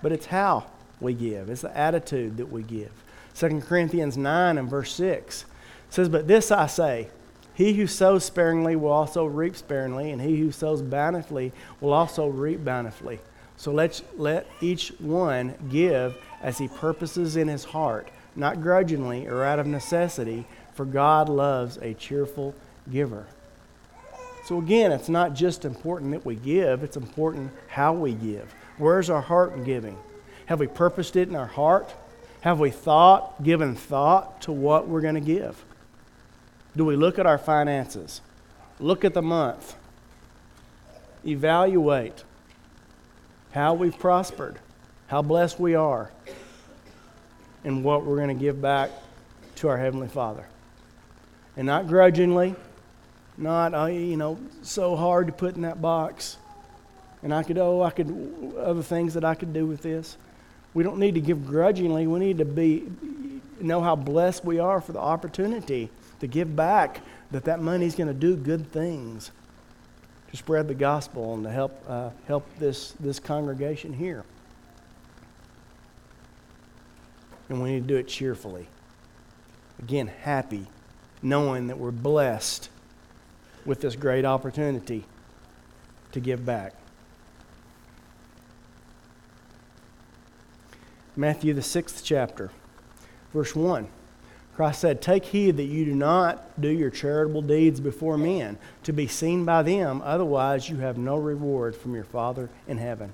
but 0.00 0.12
it's 0.12 0.26
how 0.26 0.66
we 1.00 1.12
give. 1.12 1.50
It's 1.50 1.62
the 1.62 1.76
attitude 1.76 2.36
that 2.36 2.50
we 2.50 2.62
give. 2.62 2.90
2 3.34 3.60
Corinthians 3.60 4.16
9 4.16 4.58
and 4.58 4.68
verse 4.68 4.92
6 4.94 5.44
says, 5.90 6.08
But 6.08 6.28
this 6.28 6.50
I 6.50 6.66
say, 6.66 7.08
he 7.54 7.74
who 7.74 7.86
sows 7.86 8.24
sparingly 8.24 8.76
will 8.76 8.92
also 8.92 9.26
reap 9.26 9.56
sparingly, 9.56 10.10
and 10.10 10.20
he 10.20 10.38
who 10.38 10.52
sows 10.52 10.80
bountifully 10.80 11.52
will 11.80 11.92
also 11.92 12.28
reap 12.28 12.64
bountifully. 12.64 13.20
So 13.56 13.72
let's 13.72 14.02
let 14.16 14.46
each 14.60 14.88
one 14.98 15.54
give 15.70 16.16
as 16.42 16.58
he 16.58 16.68
purposes 16.68 17.36
in 17.36 17.48
his 17.48 17.64
heart, 17.64 18.08
not 18.34 18.62
grudgingly 18.62 19.26
or 19.26 19.44
out 19.44 19.58
of 19.58 19.66
necessity, 19.66 20.46
for 20.74 20.84
God 20.84 21.28
loves 21.28 21.76
a 21.76 21.94
cheerful 21.94 22.54
giver. 22.90 23.26
So 24.44 24.58
again, 24.58 24.90
it's 24.90 25.08
not 25.08 25.34
just 25.34 25.64
important 25.64 26.10
that 26.12 26.24
we 26.24 26.34
give, 26.34 26.82
it's 26.82 26.96
important 26.96 27.52
how 27.68 27.92
we 27.92 28.12
give. 28.14 28.52
Where's 28.78 29.10
our 29.10 29.20
heart 29.20 29.52
in 29.52 29.62
giving? 29.62 29.96
Have 30.46 30.58
we 30.58 30.66
purposed 30.66 31.14
it 31.16 31.28
in 31.28 31.36
our 31.36 31.46
heart? 31.46 31.94
Have 32.42 32.58
we 32.58 32.70
thought, 32.70 33.42
given 33.42 33.76
thought 33.76 34.42
to 34.42 34.52
what 34.52 34.88
we're 34.88 35.00
going 35.00 35.14
to 35.14 35.20
give? 35.20 35.64
Do 36.76 36.84
we 36.84 36.96
look 36.96 37.18
at 37.20 37.26
our 37.26 37.38
finances? 37.38 38.20
Look 38.80 39.04
at 39.04 39.14
the 39.14 39.22
month. 39.22 39.76
Evaluate 41.24 42.24
how 43.52 43.74
we've 43.74 43.96
prospered, 43.96 44.58
how 45.06 45.22
blessed 45.22 45.60
we 45.60 45.76
are, 45.76 46.10
and 47.62 47.84
what 47.84 48.04
we're 48.04 48.16
going 48.16 48.36
to 48.36 48.42
give 48.42 48.60
back 48.60 48.90
to 49.56 49.68
our 49.68 49.78
Heavenly 49.78 50.08
Father. 50.08 50.46
And 51.56 51.64
not 51.64 51.86
grudgingly, 51.86 52.56
not, 53.38 53.72
uh, 53.72 53.86
you 53.86 54.16
know, 54.16 54.36
so 54.62 54.96
hard 54.96 55.28
to 55.28 55.32
put 55.32 55.54
in 55.54 55.62
that 55.62 55.80
box. 55.80 56.38
And 57.22 57.32
I 57.32 57.44
could, 57.44 57.58
oh, 57.58 57.82
I 57.82 57.90
could, 57.90 58.54
other 58.58 58.82
things 58.82 59.14
that 59.14 59.24
I 59.24 59.36
could 59.36 59.52
do 59.52 59.64
with 59.64 59.82
this. 59.82 60.16
We 60.74 60.82
don't 60.82 60.98
need 60.98 61.14
to 61.14 61.20
give 61.20 61.46
grudgingly. 61.46 62.06
We 62.06 62.18
need 62.18 62.38
to 62.38 62.44
be, 62.44 62.90
know 63.60 63.80
how 63.80 63.96
blessed 63.96 64.44
we 64.44 64.58
are 64.58 64.80
for 64.80 64.92
the 64.92 65.00
opportunity 65.00 65.90
to 66.20 66.26
give 66.26 66.54
back, 66.54 67.00
that 67.30 67.44
that 67.44 67.60
money 67.60 67.86
is 67.86 67.94
going 67.94 68.08
to 68.08 68.14
do 68.14 68.36
good 68.36 68.70
things 68.70 69.30
to 70.30 70.36
spread 70.36 70.68
the 70.68 70.74
gospel 70.74 71.34
and 71.34 71.44
to 71.44 71.50
help, 71.50 71.84
uh, 71.88 72.10
help 72.26 72.46
this, 72.58 72.92
this 73.00 73.20
congregation 73.20 73.92
here. 73.92 74.24
And 77.48 77.62
we 77.62 77.72
need 77.72 77.82
to 77.82 77.86
do 77.86 77.96
it 77.96 78.08
cheerfully. 78.08 78.66
Again, 79.78 80.06
happy, 80.06 80.66
knowing 81.22 81.66
that 81.66 81.78
we're 81.78 81.90
blessed 81.90 82.70
with 83.66 83.80
this 83.80 83.94
great 83.94 84.24
opportunity 84.24 85.04
to 86.12 86.20
give 86.20 86.46
back. 86.46 86.74
Matthew, 91.16 91.52
the 91.52 91.62
sixth 91.62 92.02
chapter, 92.04 92.50
verse 93.32 93.54
1. 93.54 93.88
Christ 94.54 94.80
said, 94.80 95.00
Take 95.00 95.24
heed 95.26 95.56
that 95.56 95.64
you 95.64 95.84
do 95.84 95.94
not 95.94 96.60
do 96.60 96.68
your 96.68 96.90
charitable 96.90 97.42
deeds 97.42 97.80
before 97.80 98.18
men 98.18 98.58
to 98.82 98.92
be 98.92 99.06
seen 99.06 99.44
by 99.44 99.62
them, 99.62 100.02
otherwise, 100.04 100.68
you 100.68 100.76
have 100.76 100.98
no 100.98 101.16
reward 101.16 101.74
from 101.74 101.94
your 101.94 102.04
Father 102.04 102.50
in 102.68 102.78
heaven. 102.78 103.12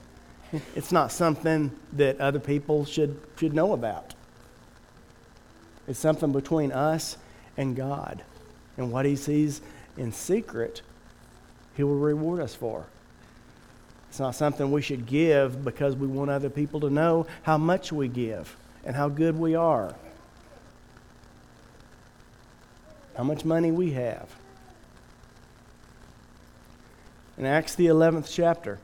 It's 0.75 0.93
not 0.93 1.13
something 1.13 1.71
that 1.93 2.21
other 2.21 2.41
people 2.41 2.85
should, 2.85 3.21
should 3.37 3.55
know 3.55 3.73
about. 3.73 4.15
It's 5.87 5.99
something 5.99 6.33
between 6.33 6.73
us 6.73 7.17
and 7.57 7.77
God. 7.77 8.23
And 8.77 8.91
what 8.91 9.07
He 9.07 9.17
sees 9.17 9.61
in 9.97 10.13
secret, 10.13 10.83
He 11.77 11.83
will 11.83 11.97
reward 11.97 12.41
us 12.41 12.55
for. 12.55 12.87
It's 14.09 14.19
not 14.19 14.35
something 14.35 14.71
we 14.71 14.83
should 14.83 15.07
give 15.07 15.65
because 15.65 15.97
we 15.97 16.07
want 16.07 16.31
other 16.31 16.51
people 16.51 16.81
to 16.81 16.91
know 16.91 17.27
how 17.43 17.59
much 17.59 17.93
we 17.93 18.09
give 18.09 18.57
and 18.85 18.97
how 18.97 19.09
good 19.09 19.39
we 19.39 19.55
are, 19.55 19.95
how 23.17 23.25
much 23.25 23.45
money 23.45 23.71
we 23.71 23.93
have. 23.93 24.35
In 27.37 27.45
Acts, 27.45 27.75
the 27.75 27.87
11th 27.87 28.29
chapter, 28.33 28.79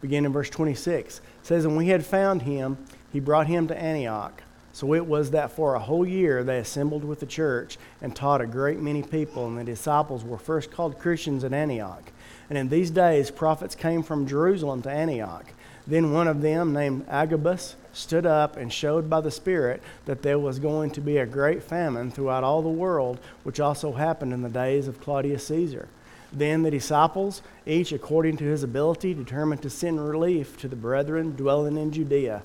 beginning 0.00 0.26
in 0.26 0.32
verse 0.32 0.48
26, 0.48 1.20
says, 1.42 1.64
And 1.64 1.76
we 1.76 1.88
had 1.88 2.06
found 2.06 2.42
him, 2.42 2.78
he 3.12 3.20
brought 3.20 3.48
him 3.48 3.68
to 3.68 3.76
Antioch 3.76 4.42
so 4.78 4.94
it 4.94 5.06
was 5.06 5.32
that 5.32 5.50
for 5.50 5.74
a 5.74 5.80
whole 5.80 6.06
year 6.06 6.44
they 6.44 6.58
assembled 6.58 7.02
with 7.02 7.18
the 7.18 7.26
church 7.26 7.78
and 8.00 8.14
taught 8.14 8.40
a 8.40 8.46
great 8.46 8.78
many 8.78 9.02
people, 9.02 9.48
and 9.48 9.58
the 9.58 9.64
disciples 9.64 10.22
were 10.22 10.38
first 10.38 10.70
called 10.70 11.00
Christians 11.00 11.42
at 11.42 11.52
Antioch. 11.52 12.12
And 12.48 12.58
in 12.58 12.68
these 12.68 12.90
days, 12.90 13.30
prophets 13.30 13.74
came 13.74 14.02
from 14.02 14.26
Jerusalem 14.26 14.82
to 14.82 14.90
Antioch. 14.90 15.46
Then 15.86 16.12
one 16.12 16.28
of 16.28 16.42
them, 16.42 16.72
named 16.72 17.06
Agabus, 17.08 17.76
stood 17.92 18.26
up 18.26 18.56
and 18.56 18.72
showed 18.72 19.08
by 19.08 19.20
the 19.20 19.30
Spirit 19.30 19.82
that 20.04 20.22
there 20.22 20.38
was 20.38 20.58
going 20.58 20.90
to 20.92 21.00
be 21.00 21.16
a 21.16 21.26
great 21.26 21.62
famine 21.62 22.10
throughout 22.10 22.44
all 22.44 22.62
the 22.62 22.68
world, 22.68 23.18
which 23.42 23.60
also 23.60 23.92
happened 23.92 24.32
in 24.32 24.42
the 24.42 24.48
days 24.48 24.86
of 24.86 25.00
Claudius 25.00 25.46
Caesar. 25.46 25.88
Then 26.32 26.62
the 26.62 26.70
disciples, 26.70 27.40
each 27.66 27.90
according 27.92 28.36
to 28.38 28.44
his 28.44 28.62
ability, 28.62 29.14
determined 29.14 29.62
to 29.62 29.70
send 29.70 30.06
relief 30.06 30.58
to 30.58 30.68
the 30.68 30.76
brethren 30.76 31.34
dwelling 31.36 31.78
in 31.78 31.90
Judea. 31.90 32.42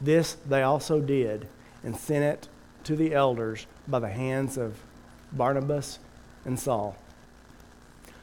This 0.00 0.36
they 0.46 0.62
also 0.62 1.00
did 1.00 1.48
and 1.82 1.96
sent 1.96 2.24
it 2.24 2.48
to 2.84 2.94
the 2.94 3.12
elders 3.12 3.66
by 3.88 3.98
the 3.98 4.08
hands 4.08 4.56
of 4.56 4.78
Barnabas 5.32 5.98
and 6.44 6.58
Saul. 6.58 6.96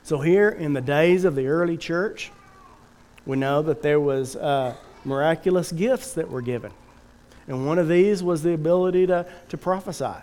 So 0.05 0.19
here 0.19 0.49
in 0.49 0.73
the 0.73 0.81
days 0.81 1.25
of 1.25 1.33
the 1.33 1.47
early 1.47 1.77
church, 1.77 2.31
we 3.25 3.37
know 3.37 3.63
that 3.63 3.81
there 3.81 3.99
was 3.99 4.35
uh, 4.35 4.75
miraculous 5.03 5.71
gifts 5.71 6.13
that 6.13 6.29
were 6.29 6.43
given. 6.43 6.71
And 7.47 7.65
one 7.65 7.79
of 7.79 7.87
these 7.87 8.21
was 8.21 8.43
the 8.43 8.53
ability 8.53 9.07
to, 9.07 9.25
to 9.49 9.57
prophesy. 9.57 10.13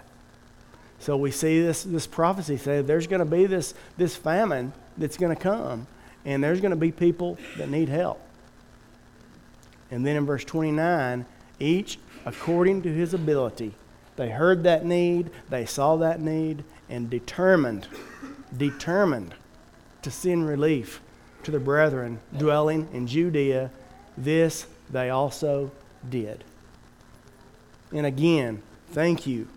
So 1.01 1.17
we 1.17 1.33
see 1.33 1.61
this, 1.61 1.83
this 1.83 2.07
prophecy 2.07 2.59
say 2.59 2.81
there's 2.81 3.09
going 3.09 3.19
to 3.19 3.25
be 3.25 3.47
this, 3.47 3.75
this 3.97 4.15
famine 4.15 4.73
that's 4.97 5.17
going 5.17 5.35
to 5.35 5.43
come, 5.43 5.89
and 6.25 6.45
there's 6.45 6.61
going 6.61 6.71
to 6.71 6.77
be 6.77 6.93
people 6.93 7.37
that 7.57 7.69
need 7.69 7.89
help. 7.89 8.21
And 9.91 10.07
then 10.07 10.15
in 10.15 10.25
verse 10.25 10.45
29, 10.45 11.27
each 11.59 11.99
according 12.25 12.83
to 12.83 12.89
his 12.89 13.15
ability. 13.15 13.75
They 14.15 14.31
heard 14.31 14.63
that 14.63 14.87
need, 14.87 15.33
they 15.51 15.67
saw 15.67 15.97
that 15.97 16.21
need, 16.21 16.63
and 16.89 17.11
determined, 17.11 17.89
determined 18.57 19.35
to 20.03 20.11
send 20.11 20.47
relief 20.47 21.01
to 21.45 21.51
the 21.51 21.61
brethren 21.61 22.21
dwelling 22.37 22.89
in 22.93 23.07
Judea. 23.07 23.71
This 24.17 24.67
they 24.91 25.11
also 25.11 25.71
did. 26.09 26.45
And 27.93 28.07
again, 28.07 28.63
thank 28.91 29.27
you. 29.27 29.49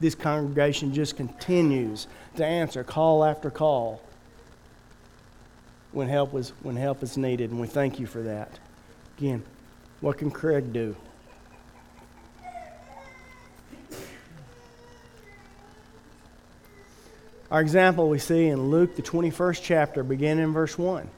This 0.00 0.14
congregation 0.14 0.94
just 0.94 1.16
continues 1.16 2.06
to 2.36 2.44
answer 2.44 2.82
call 2.84 3.24
after 3.24 3.50
call 3.50 4.02
when 5.92 6.08
help 6.08 6.32
was 6.32 6.50
when 6.62 6.76
help 6.76 7.02
is 7.02 7.16
needed, 7.16 7.50
and 7.50 7.60
we 7.60 7.66
thank 7.66 7.98
you 7.98 8.06
for 8.06 8.22
that. 8.22 8.58
Again, 9.18 9.42
what 10.00 10.18
can 10.18 10.30
Craig 10.30 10.72
do? 10.72 10.96
Our 17.50 17.60
example 17.60 18.08
we 18.08 18.20
see 18.20 18.46
in 18.46 18.70
Luke, 18.70 18.94
the 18.94 19.02
21st 19.02 19.60
chapter, 19.62 20.04
beginning 20.04 20.44
in 20.44 20.52
verse 20.52 20.78
1. 20.78 21.08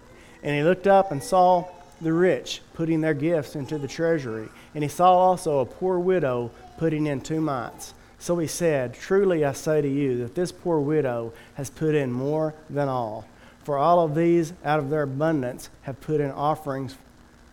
And 0.42 0.56
he 0.56 0.62
looked 0.62 0.86
up 0.86 1.12
and 1.12 1.22
saw 1.22 1.66
the 2.00 2.12
rich 2.12 2.62
putting 2.72 3.02
their 3.02 3.14
gifts 3.14 3.54
into 3.54 3.76
the 3.76 3.86
treasury. 3.86 4.48
And 4.74 4.82
he 4.82 4.88
saw 4.88 5.12
also 5.12 5.58
a 5.58 5.66
poor 5.66 5.98
widow 5.98 6.50
putting 6.78 7.06
in 7.06 7.20
two 7.20 7.40
mites. 7.42 7.92
So 8.18 8.38
he 8.38 8.46
said, 8.46 8.94
Truly 8.94 9.44
I 9.44 9.52
say 9.52 9.82
to 9.82 9.88
you 9.88 10.18
that 10.18 10.34
this 10.34 10.52
poor 10.52 10.80
widow 10.80 11.34
has 11.54 11.68
put 11.68 11.94
in 11.94 12.10
more 12.10 12.54
than 12.70 12.88
all. 12.88 13.26
For 13.64 13.76
all 13.76 14.00
of 14.00 14.14
these, 14.14 14.54
out 14.64 14.78
of 14.78 14.88
their 14.88 15.02
abundance, 15.02 15.68
have 15.82 16.00
put 16.00 16.20
in 16.20 16.30
offerings 16.30 16.96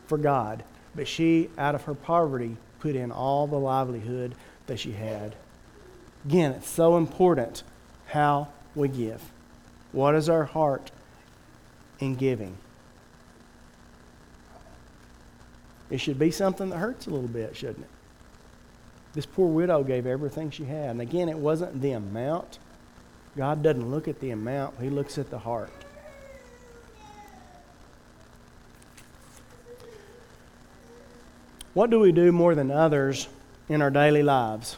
for 0.07 0.17
God. 0.17 0.63
But 0.95 1.07
she, 1.07 1.49
out 1.57 1.75
of 1.75 1.83
her 1.83 1.93
poverty, 1.93 2.55
put 2.79 2.95
in 2.95 3.11
all 3.11 3.45
the 3.45 3.59
livelihood 3.59 4.35
that 4.67 4.79
she 4.79 4.93
had. 4.93 5.35
Again, 6.25 6.53
it's 6.53 6.69
so 6.69 6.97
important 6.97 7.63
how 8.07 8.47
we 8.75 8.87
give? 8.87 9.21
What 9.91 10.15
is 10.15 10.29
our 10.29 10.45
heart 10.45 10.91
in 11.99 12.15
giving? 12.15 12.57
It 15.89 15.99
should 15.99 16.19
be 16.19 16.31
something 16.31 16.69
that 16.69 16.77
hurts 16.77 17.07
a 17.07 17.09
little 17.09 17.27
bit, 17.27 17.55
shouldn't 17.55 17.79
it? 17.79 17.89
This 19.13 19.25
poor 19.25 19.47
widow 19.47 19.83
gave 19.83 20.05
everything 20.05 20.51
she 20.51 20.65
had. 20.65 20.91
And 20.91 21.01
again, 21.01 21.29
it 21.29 21.37
wasn't 21.37 21.81
the 21.81 21.93
amount. 21.93 22.59
God 23.35 23.63
doesn't 23.63 23.89
look 23.89 24.07
at 24.07 24.19
the 24.19 24.29
amount, 24.31 24.79
He 24.79 24.89
looks 24.89 25.17
at 25.17 25.29
the 25.29 25.39
heart. 25.39 25.71
What 31.73 31.89
do 31.89 31.99
we 31.99 32.11
do 32.11 32.31
more 32.31 32.55
than 32.55 32.71
others 32.71 33.27
in 33.67 33.81
our 33.81 33.91
daily 33.91 34.23
lives, 34.23 34.77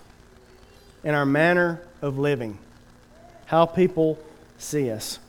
in 1.04 1.16
our 1.16 1.26
manner 1.26 1.82
of 2.02 2.18
living? 2.18 2.58
How 3.52 3.66
people 3.66 4.18
see 4.58 4.90
us. 4.90 5.20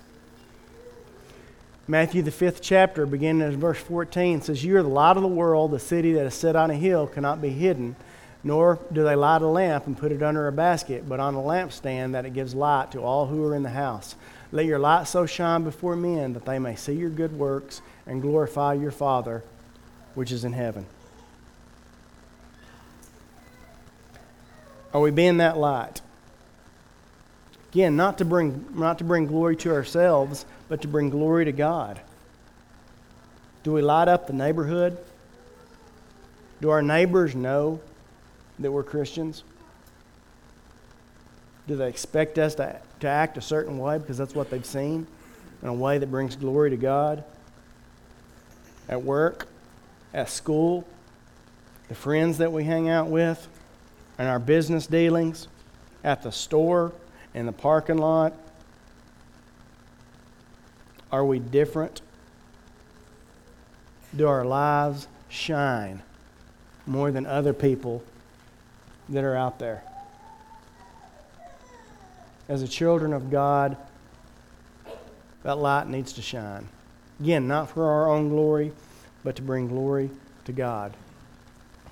Matthew, 1.89 2.23
the 2.23 2.31
fifth 2.31 2.63
chapter, 2.63 3.05
beginning 3.05 3.43
in 3.43 3.59
verse 3.59 3.81
14, 3.81 4.43
says, 4.43 4.65
You 4.65 4.77
are 4.77 4.83
the 4.85 4.89
light 4.89 5.17
of 5.17 5.25
the 5.25 5.29
world. 5.29 5.73
The 5.73 5.81
city 5.81 6.13
that 6.13 6.27
is 6.27 6.35
set 6.35 6.55
on 6.55 6.71
a 6.71 6.77
hill 6.77 7.09
cannot 7.09 7.43
be 7.43 7.49
hidden, 7.49 7.97
nor 8.45 8.79
do 8.93 9.03
they 9.03 9.17
light 9.17 9.43
a 9.43 9.49
lamp 9.49 9.89
and 9.89 9.99
put 9.99 10.13
it 10.13 10.23
under 10.23 10.47
a 10.47 10.53
basket, 10.53 11.09
but 11.09 11.19
on 11.19 11.35
a 11.35 11.39
lampstand 11.39 12.13
that 12.13 12.25
it 12.25 12.33
gives 12.33 12.55
light 12.55 12.93
to 12.93 13.01
all 13.03 13.27
who 13.27 13.45
are 13.45 13.57
in 13.57 13.65
the 13.65 13.71
house. 13.71 14.15
Let 14.53 14.67
your 14.67 14.79
light 14.79 15.09
so 15.09 15.27
shine 15.27 15.65
before 15.65 15.97
men 15.97 16.35
that 16.35 16.45
they 16.45 16.61
may 16.61 16.77
see 16.77 16.93
your 16.93 17.11
good 17.11 17.37
works 17.37 17.83
and 18.07 18.23
glorify 18.23 18.75
your 18.75 18.93
Father 18.93 19.43
which 20.15 20.31
is 20.31 20.45
in 20.45 20.53
heaven. 20.53 20.87
Are 24.95 25.01
we 25.01 25.11
being 25.11 25.39
that 25.39 25.59
light? 25.59 26.03
Again, 27.73 27.97
not 27.97 28.19
to 28.19 28.27
bring, 28.27 28.67
not 28.75 28.99
to 28.99 29.05
bring 29.05 29.27
glory 29.27 29.57
to 29.57 29.73
ourselves, 29.73 30.45
but 30.69 30.83
to 30.83 30.89
bring 30.89 31.09
glory 31.09 31.47
to 31.47 31.53
God. 31.53 32.01
Do 33.63 33.73
we 33.73 33.81
light 33.81 34.09
up 34.09 34.27
the 34.27 34.35
neighborhood? 34.35 34.99
Do 36.61 36.69
our 36.69 36.83
neighbors 36.83 37.35
know 37.35 37.81
that 38.59 38.71
we're 38.71 38.83
Christians? 38.83 39.43
Do 41.67 41.77
they 41.77 41.89
expect 41.89 42.39
us 42.39 42.57
to, 42.57 42.79
to 43.01 43.09
act 43.09 43.39
a 43.39 43.41
certain 43.41 43.79
way 43.79 43.97
because 43.97 44.19
that's 44.19 44.35
what 44.35 44.51
they've 44.51 44.67
seen 44.67 45.07
in 45.63 45.69
a 45.69 45.75
way 45.75 45.97
that 45.97 46.11
brings 46.11 46.37
glory 46.37 46.71
to 46.71 46.77
God? 46.77 47.25
At 48.87 49.03
work, 49.03 49.49
at 50.13 50.29
school, 50.29 50.87
the 51.89 51.95
friends 51.95 52.37
that 52.39 52.53
we 52.53 52.65
hang 52.65 52.91
out 52.91 53.09
with, 53.09 53.49
in 54.19 54.27
our 54.27 54.39
business 54.39 54.87
dealings, 54.87 55.49
at 56.05 56.23
the 56.23 56.33
store, 56.33 56.93
in 57.35 57.47
the 57.47 57.53
parking 57.53 57.99
lot? 57.99 58.35
Are 61.11 61.25
we 61.25 61.39
different? 61.39 62.01
Do 64.15 64.29
our 64.29 64.45
lives 64.45 65.09
shine 65.29 66.03
more 66.87 67.11
than 67.11 67.27
other 67.27 67.53
people 67.53 68.03
that 69.09 69.25
are 69.25 69.37
out 69.37 69.59
there? 69.59 69.83
As 72.49 72.63
a 72.63 72.69
children 72.69 73.13
of 73.13 73.31
God, 73.31 73.77
that 75.43 75.59
light 75.59 75.89
needs 75.89 76.13
to 76.15 76.23
shine. 76.23 76.69
Again, 77.21 77.47
not 77.47 77.71
for 77.71 77.85
our 77.85 78.11
own 78.11 78.29
glory, 78.29 78.73
but 79.25 79.37
to 79.37 79.43
bring 79.43 79.69
glory 79.69 80.11
to 80.45 80.53
God. 80.53 80.95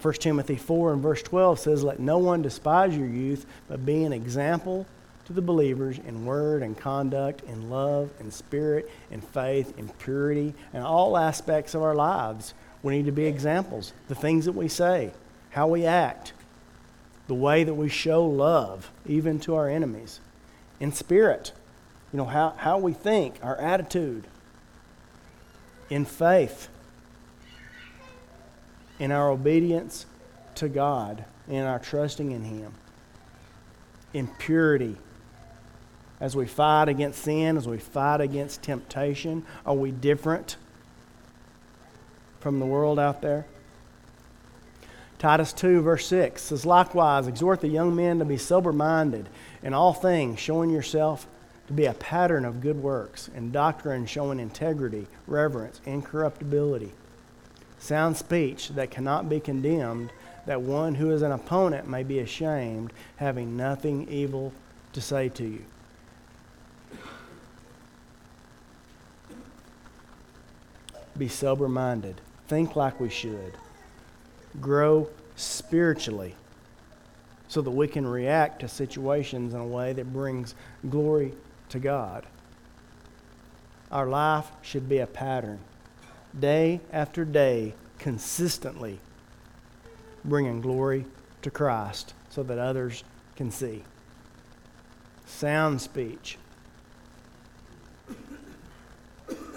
1 0.02 0.14
Timothy 0.14 0.56
4 0.56 0.94
and 0.94 1.02
verse 1.02 1.22
12 1.22 1.58
says, 1.60 1.84
Let 1.84 2.00
no 2.00 2.18
one 2.18 2.42
despise 2.42 2.96
your 2.96 3.06
youth, 3.06 3.46
but 3.68 3.84
be 3.84 4.04
an 4.04 4.12
example 4.12 4.86
to 5.30 5.34
the 5.34 5.40
believers 5.40 6.00
in 6.04 6.24
word 6.24 6.60
and 6.60 6.76
conduct, 6.76 7.44
in 7.44 7.70
love 7.70 8.10
and 8.18 8.34
spirit, 8.34 8.90
in 9.12 9.20
faith, 9.20 9.78
in 9.78 9.88
purity, 9.88 10.52
and 10.72 10.82
all 10.82 11.16
aspects 11.16 11.72
of 11.72 11.82
our 11.82 11.94
lives. 11.94 12.52
We 12.82 12.96
need 12.96 13.06
to 13.06 13.12
be 13.12 13.26
examples. 13.26 13.92
The 14.08 14.16
things 14.16 14.46
that 14.46 14.56
we 14.56 14.66
say, 14.66 15.12
how 15.50 15.68
we 15.68 15.86
act, 15.86 16.32
the 17.28 17.36
way 17.36 17.62
that 17.62 17.74
we 17.74 17.88
show 17.88 18.26
love, 18.26 18.90
even 19.06 19.38
to 19.40 19.54
our 19.54 19.68
enemies. 19.68 20.18
In 20.80 20.90
spirit, 20.90 21.52
you 22.12 22.16
know, 22.16 22.24
how, 22.24 22.54
how 22.56 22.78
we 22.78 22.92
think, 22.92 23.36
our 23.40 23.56
attitude. 23.58 24.26
In 25.90 26.06
faith, 26.06 26.66
in 28.98 29.12
our 29.12 29.30
obedience 29.30 30.06
to 30.56 30.68
God, 30.68 31.24
in 31.48 31.62
our 31.62 31.78
trusting 31.78 32.32
in 32.32 32.42
Him, 32.42 32.72
in 34.12 34.26
purity. 34.26 34.96
As 36.20 36.36
we 36.36 36.46
fight 36.46 36.88
against 36.88 37.22
sin, 37.22 37.56
as 37.56 37.66
we 37.66 37.78
fight 37.78 38.20
against 38.20 38.62
temptation, 38.62 39.44
are 39.64 39.74
we 39.74 39.90
different 39.90 40.56
from 42.40 42.60
the 42.60 42.66
world 42.66 42.98
out 42.98 43.22
there? 43.22 43.46
Titus 45.18 45.52
2, 45.52 45.82
verse 45.82 46.06
6 46.06 46.42
says, 46.42 46.66
Likewise, 46.66 47.26
exhort 47.26 47.60
the 47.60 47.68
young 47.68 47.94
men 47.94 48.18
to 48.18 48.24
be 48.24 48.36
sober 48.36 48.72
minded 48.72 49.28
in 49.62 49.74
all 49.74 49.92
things, 49.92 50.38
showing 50.38 50.70
yourself 50.70 51.26
to 51.66 51.72
be 51.72 51.84
a 51.84 51.94
pattern 51.94 52.44
of 52.44 52.60
good 52.60 52.82
works, 52.82 53.30
and 53.34 53.52
doctrine 53.52 54.06
showing 54.06 54.40
integrity, 54.40 55.06
reverence, 55.26 55.80
incorruptibility 55.84 56.92
sound 57.80 58.16
speech 58.16 58.68
that 58.70 58.90
cannot 58.90 59.28
be 59.28 59.40
condemned, 59.40 60.12
that 60.46 60.60
one 60.60 60.94
who 60.94 61.10
is 61.10 61.22
an 61.22 61.32
opponent 61.32 61.88
may 61.88 62.02
be 62.02 62.18
ashamed, 62.18 62.92
having 63.16 63.56
nothing 63.56 64.06
evil 64.08 64.52
to 64.92 65.00
say 65.00 65.28
to 65.28 65.44
you. 65.44 65.64
Be 71.20 71.28
sober 71.28 71.68
minded. 71.68 72.18
Think 72.48 72.76
like 72.76 72.98
we 72.98 73.10
should. 73.10 73.52
Grow 74.58 75.10
spiritually 75.36 76.34
so 77.46 77.60
that 77.60 77.70
we 77.72 77.88
can 77.88 78.06
react 78.06 78.60
to 78.60 78.68
situations 78.68 79.52
in 79.52 79.60
a 79.60 79.66
way 79.66 79.92
that 79.92 80.14
brings 80.14 80.54
glory 80.88 81.34
to 81.68 81.78
God. 81.78 82.24
Our 83.92 84.06
life 84.06 84.50
should 84.62 84.88
be 84.88 84.96
a 85.00 85.06
pattern 85.06 85.58
day 86.38 86.80
after 86.90 87.26
day, 87.26 87.74
consistently 87.98 88.98
bringing 90.24 90.62
glory 90.62 91.04
to 91.42 91.50
Christ 91.50 92.14
so 92.30 92.42
that 92.44 92.56
others 92.56 93.04
can 93.36 93.50
see. 93.50 93.84
Sound 95.26 95.82
speech. 95.82 96.38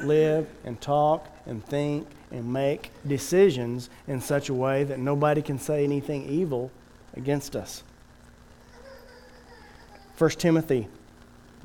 Live 0.02 0.49
and 0.65 0.82
talk 0.82 1.30
and 1.45 1.65
think 1.65 2.08
and 2.32 2.51
make 2.51 2.91
decisions 3.08 3.89
in 4.08 4.21
such 4.21 4.49
a 4.49 4.53
way 4.53 4.84
that 4.84 4.99
nobody 4.99 5.41
can 5.41 5.60
say 5.60 5.84
anything 5.84 6.27
evil 6.27 6.71
against 7.15 7.56
us. 7.56 7.84
1 10.17 10.29
Timothy 10.32 10.88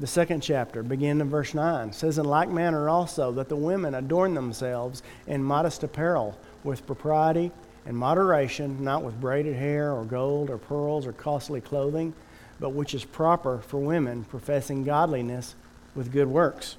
the 0.00 0.06
second 0.06 0.42
chapter, 0.42 0.84
beginning 0.84 1.22
in 1.22 1.28
verse 1.28 1.54
9, 1.54 1.92
says, 1.92 2.18
In 2.18 2.24
like 2.24 2.48
manner 2.48 2.88
also 2.88 3.32
that 3.32 3.48
the 3.48 3.56
women 3.56 3.96
adorn 3.96 4.34
themselves 4.34 5.02
in 5.26 5.42
modest 5.42 5.82
apparel 5.82 6.38
with 6.62 6.86
propriety 6.86 7.50
and 7.84 7.96
moderation, 7.96 8.84
not 8.84 9.02
with 9.02 9.20
braided 9.20 9.56
hair 9.56 9.92
or 9.92 10.04
gold 10.04 10.50
or 10.50 10.58
pearls 10.58 11.04
or 11.04 11.12
costly 11.12 11.60
clothing, 11.60 12.14
but 12.60 12.70
which 12.70 12.94
is 12.94 13.04
proper 13.04 13.58
for 13.58 13.78
women 13.78 14.22
professing 14.22 14.84
godliness 14.84 15.56
with 15.96 16.12
good 16.12 16.28
works. 16.28 16.76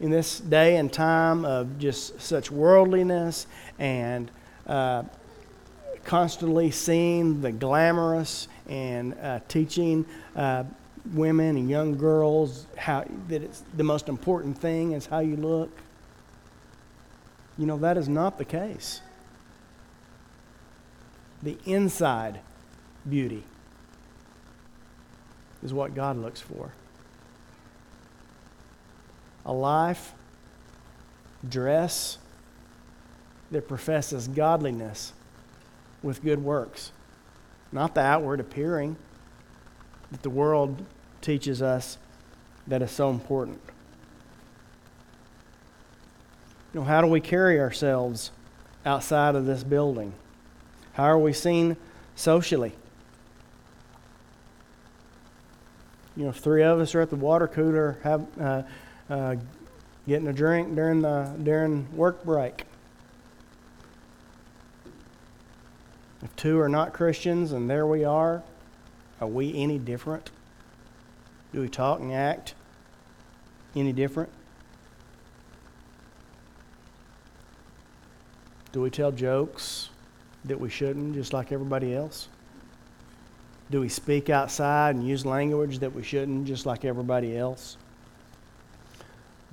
In 0.00 0.10
this 0.10 0.38
day 0.38 0.76
and 0.76 0.92
time 0.92 1.44
of 1.44 1.78
just 1.78 2.20
such 2.20 2.50
worldliness 2.52 3.46
and 3.78 4.30
uh, 4.66 5.02
constantly 6.04 6.70
seeing 6.70 7.40
the 7.40 7.50
glamorous 7.50 8.46
and 8.68 9.14
uh, 9.20 9.40
teaching 9.48 10.06
uh, 10.36 10.64
women 11.12 11.56
and 11.56 11.68
young 11.68 11.96
girls 11.96 12.66
how 12.76 13.04
that 13.28 13.42
it's 13.42 13.62
the 13.76 13.82
most 13.82 14.08
important 14.08 14.56
thing 14.56 14.92
is 14.92 15.06
how 15.06 15.18
you 15.18 15.36
look. 15.36 15.70
You 17.56 17.66
know 17.66 17.78
that 17.78 17.96
is 17.96 18.08
not 18.08 18.38
the 18.38 18.44
case. 18.44 19.00
The 21.42 21.58
inside 21.64 22.40
beauty 23.08 23.44
is 25.62 25.72
what 25.72 25.94
God 25.94 26.16
looks 26.16 26.40
for. 26.40 26.72
A 29.48 29.52
life, 29.52 30.14
dress 31.48 32.18
that 33.50 33.66
professes 33.66 34.28
godliness 34.28 35.12
with 36.02 36.22
good 36.22 36.44
works, 36.44 36.92
not 37.72 37.94
the 37.94 38.00
outward 38.00 38.38
appearing 38.38 38.96
that 40.10 40.22
the 40.22 40.30
world 40.30 40.84
teaches 41.20 41.60
us 41.60 41.98
that 42.66 42.82
is 42.82 42.90
so 42.90 43.10
important. 43.10 43.60
You 46.72 46.80
know, 46.80 46.86
how 46.86 47.00
do 47.00 47.06
we 47.06 47.20
carry 47.20 47.58
ourselves 47.58 48.30
outside 48.84 49.34
of 49.34 49.46
this 49.46 49.64
building? 49.64 50.12
How 50.92 51.04
are 51.04 51.18
we 51.18 51.32
seen 51.32 51.76
socially? 52.14 52.74
You 56.16 56.24
know, 56.24 56.30
if 56.30 56.36
three 56.36 56.62
of 56.62 56.80
us 56.80 56.94
are 56.94 57.00
at 57.00 57.10
the 57.10 57.16
water 57.16 57.48
cooler 57.48 57.98
have, 58.02 58.26
uh, 58.40 58.62
uh, 59.10 59.36
getting 60.06 60.28
a 60.28 60.32
drink 60.32 60.74
during 60.74 61.02
the 61.02 61.32
during 61.42 61.86
work 61.96 62.24
break. 62.24 62.64
If 66.22 66.34
two 66.36 66.58
are 66.60 66.68
not 66.68 66.92
Christians 66.92 67.52
and 67.52 67.70
there 67.70 67.86
we 67.86 68.04
are, 68.04 68.42
are 69.20 69.28
we 69.28 69.54
any 69.56 69.78
different? 69.78 70.30
Do 71.52 71.60
we 71.60 71.68
talk 71.68 72.00
and 72.00 72.12
act 72.12 72.54
any 73.74 73.92
different? 73.92 74.30
Do 78.72 78.82
we 78.82 78.90
tell 78.90 79.12
jokes 79.12 79.88
that 80.44 80.60
we 80.60 80.68
shouldn't, 80.68 81.14
just 81.14 81.32
like 81.32 81.52
everybody 81.52 81.94
else? 81.94 82.28
Do 83.70 83.80
we 83.80 83.88
speak 83.88 84.30
outside 84.30 84.94
and 84.94 85.06
use 85.06 85.24
language 85.24 85.78
that 85.78 85.94
we 85.94 86.02
shouldn't, 86.02 86.46
just 86.46 86.66
like 86.66 86.84
everybody 86.84 87.36
else? 87.36 87.76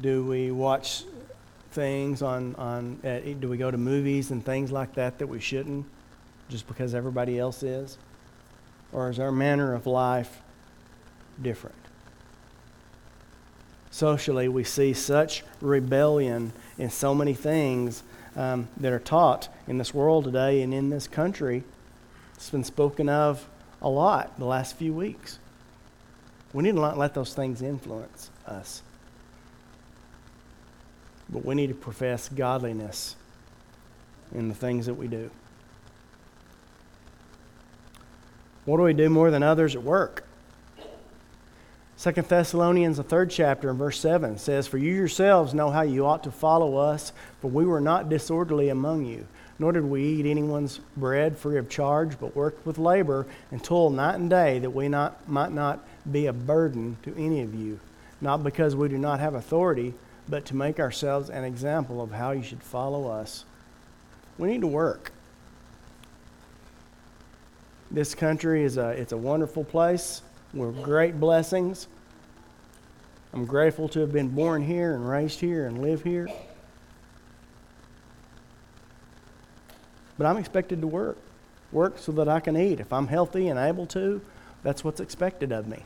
Do 0.02 0.26
we 0.26 0.52
watch 0.52 1.04
things 1.72 2.22
on, 2.22 2.56
on 2.56 3.00
at, 3.04 3.40
do 3.40 3.50
we 3.50 3.58
go 3.58 3.72
to 3.72 3.78
movies 3.78 4.32
and 4.32 4.44
things 4.44 4.72
like 4.72 4.96
that 4.96 5.20
that 5.20 5.28
we 5.28 5.40
shouldn't, 5.40 5.86
just 6.50 6.68
because 6.68 6.94
everybody 6.94 7.40
else 7.40 7.64
is? 7.64 7.98
Or 8.92 9.10
is 9.10 9.20
our 9.20 9.32
manner 9.32 9.74
of 9.74 9.88
life 9.88 10.42
different? 11.42 11.76
socially, 13.96 14.50
we 14.50 14.62
see 14.62 14.92
such 14.92 15.42
rebellion 15.62 16.52
in 16.78 16.90
so 16.90 17.16
many 17.16 17.34
things 17.34 18.04
um, 18.36 18.68
that 18.76 18.92
are 18.92 19.00
taught 19.00 19.48
in 19.68 19.78
this 19.78 19.94
world 19.94 20.26
today 20.26 20.62
and 20.62 20.74
in 20.74 20.90
this 20.90 21.08
country. 21.08 21.64
It's 22.34 22.50
been 22.50 22.66
spoken 22.66 23.08
of 23.08 23.48
a 23.82 23.88
lot 23.88 24.38
the 24.38 24.44
last 24.44 24.76
few 24.76 24.94
weeks. 24.94 25.40
We 26.52 26.64
need 26.64 26.74
to 26.74 26.82
not 26.82 26.98
let 26.98 27.14
those 27.14 27.34
things 27.34 27.62
influence 27.62 28.30
us. 28.46 28.82
But 31.30 31.46
we 31.46 31.56
need 31.56 31.68
to 31.68 31.76
profess 31.76 32.30
godliness 32.30 33.16
in 34.34 34.50
the 34.50 34.56
things 34.56 34.86
that 34.86 34.94
we 34.94 35.08
do. 35.08 35.30
What 38.66 38.78
do 38.78 38.84
we 38.84 38.94
do 38.94 39.10
more 39.10 39.30
than 39.30 39.44
others 39.44 39.76
at 39.76 39.84
work? 39.84 40.26
Second 41.98 42.28
Thessalonians, 42.28 42.98
the 42.98 43.04
third 43.04 43.30
chapter, 43.30 43.70
in 43.70 43.78
verse 43.78 44.00
7 44.00 44.38
says, 44.38 44.68
For 44.68 44.78
you 44.78 44.94
yourselves 44.94 45.54
know 45.54 45.70
how 45.70 45.84
you 45.84 46.06
ought 46.06 46.24
to 46.24 46.32
follow 46.32 46.76
us, 46.76 47.14
for 47.40 47.50
we 47.50 47.66
were 47.66 47.80
not 47.80 48.10
disorderly 48.10 48.70
among 48.70 49.06
you, 49.06 49.26
nor 49.60 49.72
did 49.72 49.86
we 49.86 50.04
eat 50.04 50.26
anyone's 50.26 50.82
bread 50.98 51.38
free 51.38 51.58
of 51.58 51.70
charge, 51.70 52.20
but 52.20 52.36
worked 52.36 52.66
with 52.66 52.78
labor 52.78 53.26
and 53.50 53.64
toiled 53.64 53.94
night 53.94 54.16
and 54.16 54.30
day 54.30 54.60
that 54.60 54.72
we 54.72 54.90
not, 54.90 55.28
might 55.30 55.54
not 55.54 55.88
be 56.12 56.26
a 56.26 56.34
burden 56.34 56.98
to 57.04 57.16
any 57.18 57.42
of 57.42 57.56
you, 57.56 57.80
not 58.20 58.44
because 58.44 58.76
we 58.76 58.90
do 58.90 58.98
not 58.98 59.22
have 59.22 59.34
authority, 59.34 59.94
but 60.28 60.46
to 60.46 60.56
make 60.56 60.80
ourselves 60.80 61.30
an 61.30 61.44
example 61.44 62.02
of 62.02 62.12
how 62.12 62.32
you 62.32 62.44
should 62.44 62.64
follow 62.64 63.08
us. 63.08 63.46
We 64.38 64.48
need 64.48 64.62
to 64.62 64.68
work. 64.68 65.12
This 67.92 68.16
country 68.16 68.64
is 68.64 68.78
a, 68.78 68.90
it's 68.90 69.12
a 69.12 69.18
wonderful 69.18 69.64
place. 69.64 70.22
We're 70.54 70.72
great 70.72 71.20
blessings. 71.20 71.88
I'm 73.34 73.46
grateful 73.46 73.88
to 73.90 74.00
have 74.00 74.12
been 74.12 74.30
born 74.30 74.64
here 74.64 74.96
and 74.96 75.08
raised 75.08 75.40
here 75.40 75.68
and 75.68 75.82
live 75.82 76.04
here. 76.04 76.28
But 80.18 80.28
I'm 80.28 80.38
expected 80.38 80.82
to 80.82 80.88
work. 80.88 81.18
Work 81.72 82.00
so 82.00 82.12
that 82.14 82.30
I 82.30 82.40
can 82.40 82.56
eat. 82.56 82.80
If 82.80 82.94
I'm 82.94 83.08
healthy 83.08 83.50
and 83.50 83.60
able 83.60 83.86
to, 83.88 84.22
that's 84.64 84.84
what's 84.84 85.02
expected 85.02 85.52
of 85.52 85.68
me. 85.68 85.84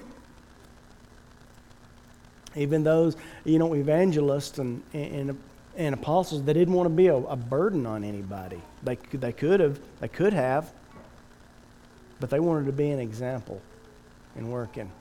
Even 2.56 2.84
those, 2.84 3.16
you 3.46 3.60
know, 3.60 3.74
evangelists 3.76 4.58
and, 4.58 4.82
and, 4.94 5.38
and 5.78 5.94
apostles, 5.94 6.44
they 6.44 6.54
didn't 6.54 6.74
want 6.74 6.86
to 6.86 6.94
be 6.94 7.08
a, 7.08 7.16
a 7.16 7.36
burden 7.36 7.86
on 7.86 8.04
anybody. 8.04 8.62
They, 8.84 8.96
they 9.14 9.32
could 9.32 9.60
have, 9.60 9.80
they 10.00 10.08
could 10.08 10.34
have, 10.34 10.72
but 12.20 12.30
they 12.30 12.40
wanted 12.40 12.66
to 12.66 12.74
be 12.74 12.90
an 12.90 13.00
example 13.00 13.62
in 14.36 14.50
working. 14.50 14.92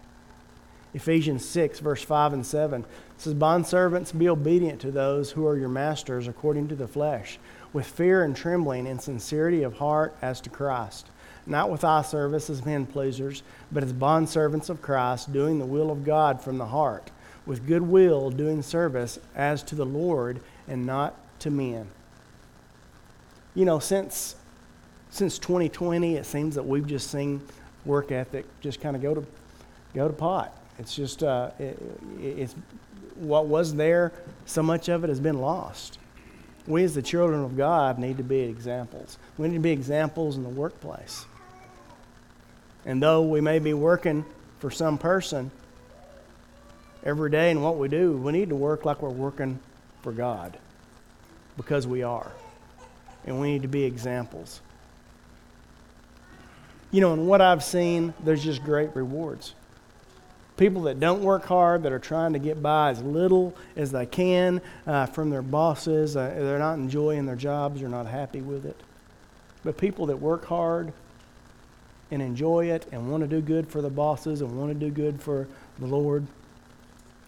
Ephesians 0.94 1.44
6, 1.44 1.80
verse 1.80 2.02
5 2.02 2.32
and 2.32 2.46
7 2.46 2.84
says, 3.18 3.34
Bondservants, 3.34 4.16
be 4.16 4.28
obedient 4.28 4.80
to 4.80 4.90
those 4.90 5.32
who 5.32 5.46
are 5.46 5.56
your 5.56 5.68
masters 5.68 6.28
according 6.28 6.68
to 6.68 6.74
the 6.74 6.88
flesh, 6.88 7.38
with 7.72 7.86
fear 7.86 8.24
and 8.24 8.34
trembling 8.34 8.86
and 8.86 9.00
sincerity 9.00 9.62
of 9.62 9.74
heart 9.74 10.16
as 10.22 10.40
to 10.40 10.50
Christ, 10.50 11.06
not 11.46 11.70
with 11.70 11.84
eye 11.84 12.02
service 12.02 12.48
as 12.48 12.64
men 12.64 12.86
pleasers, 12.86 13.42
but 13.70 13.82
as 13.82 13.92
bondservants 13.92 14.70
of 14.70 14.80
Christ, 14.80 15.32
doing 15.32 15.58
the 15.58 15.66
will 15.66 15.90
of 15.90 16.04
God 16.04 16.40
from 16.40 16.56
the 16.56 16.66
heart, 16.66 17.10
with 17.48 17.66
goodwill 17.66 18.30
doing 18.30 18.60
service 18.60 19.18
as 19.34 19.62
to 19.62 19.74
the 19.74 19.86
Lord 19.86 20.38
and 20.68 20.84
not 20.84 21.16
to 21.40 21.50
men. 21.50 21.88
You 23.54 23.64
know, 23.64 23.78
since 23.78 24.36
since 25.10 25.38
2020, 25.38 26.16
it 26.16 26.26
seems 26.26 26.54
that 26.56 26.62
we've 26.62 26.86
just 26.86 27.10
seen 27.10 27.40
work 27.86 28.12
ethic 28.12 28.44
just 28.60 28.82
kind 28.82 28.94
of 28.94 29.00
go 29.00 29.14
to 29.14 29.26
go 29.94 30.06
to 30.06 30.12
pot. 30.12 30.54
It's 30.78 30.94
just 30.94 31.22
uh, 31.22 31.50
it, 31.58 31.82
it's 32.20 32.54
what 33.14 33.46
was 33.46 33.74
there. 33.74 34.12
So 34.44 34.62
much 34.62 34.90
of 34.90 35.02
it 35.02 35.08
has 35.08 35.18
been 35.18 35.40
lost. 35.40 35.98
We, 36.66 36.84
as 36.84 36.94
the 36.94 37.00
children 37.00 37.42
of 37.42 37.56
God, 37.56 37.98
need 37.98 38.18
to 38.18 38.22
be 38.22 38.40
examples. 38.40 39.16
We 39.38 39.48
need 39.48 39.54
to 39.54 39.60
be 39.60 39.70
examples 39.70 40.36
in 40.36 40.42
the 40.42 40.50
workplace. 40.50 41.24
And 42.84 43.02
though 43.02 43.22
we 43.22 43.40
may 43.40 43.58
be 43.58 43.72
working 43.72 44.26
for 44.58 44.70
some 44.70 44.98
person 44.98 45.50
every 47.04 47.30
day 47.30 47.50
in 47.50 47.62
what 47.62 47.76
we 47.76 47.88
do, 47.88 48.16
we 48.16 48.32
need 48.32 48.48
to 48.48 48.56
work 48.56 48.84
like 48.84 49.02
we're 49.02 49.10
working 49.10 49.58
for 50.02 50.12
God 50.12 50.58
because 51.56 51.86
we 51.86 52.02
are. 52.02 52.30
And 53.26 53.40
we 53.40 53.52
need 53.52 53.62
to 53.62 53.68
be 53.68 53.84
examples. 53.84 54.60
You 56.90 57.02
know, 57.02 57.12
in 57.12 57.26
what 57.26 57.42
I've 57.42 57.62
seen, 57.62 58.14
there's 58.24 58.42
just 58.42 58.64
great 58.64 58.94
rewards. 58.96 59.54
People 60.56 60.82
that 60.82 60.98
don't 60.98 61.22
work 61.22 61.44
hard, 61.44 61.82
that 61.82 61.92
are 61.92 61.98
trying 61.98 62.32
to 62.32 62.38
get 62.38 62.62
by 62.62 62.90
as 62.90 63.02
little 63.02 63.54
as 63.76 63.92
they 63.92 64.06
can 64.06 64.60
uh, 64.86 65.06
from 65.06 65.30
their 65.30 65.42
bosses, 65.42 66.16
uh, 66.16 66.34
they're 66.36 66.58
not 66.58 66.74
enjoying 66.74 67.26
their 67.26 67.36
jobs, 67.36 67.80
they're 67.80 67.88
not 67.88 68.06
happy 68.06 68.40
with 68.40 68.64
it. 68.64 68.80
But 69.62 69.76
people 69.76 70.06
that 70.06 70.16
work 70.16 70.46
hard 70.46 70.92
and 72.10 72.22
enjoy 72.22 72.70
it 72.70 72.86
and 72.90 73.10
want 73.10 73.22
to 73.22 73.28
do 73.28 73.40
good 73.40 73.68
for 73.68 73.82
the 73.82 73.90
bosses 73.90 74.40
and 74.40 74.58
want 74.58 74.72
to 74.72 74.78
do 74.78 74.90
good 74.90 75.20
for 75.20 75.46
the 75.78 75.86
Lord, 75.86 76.26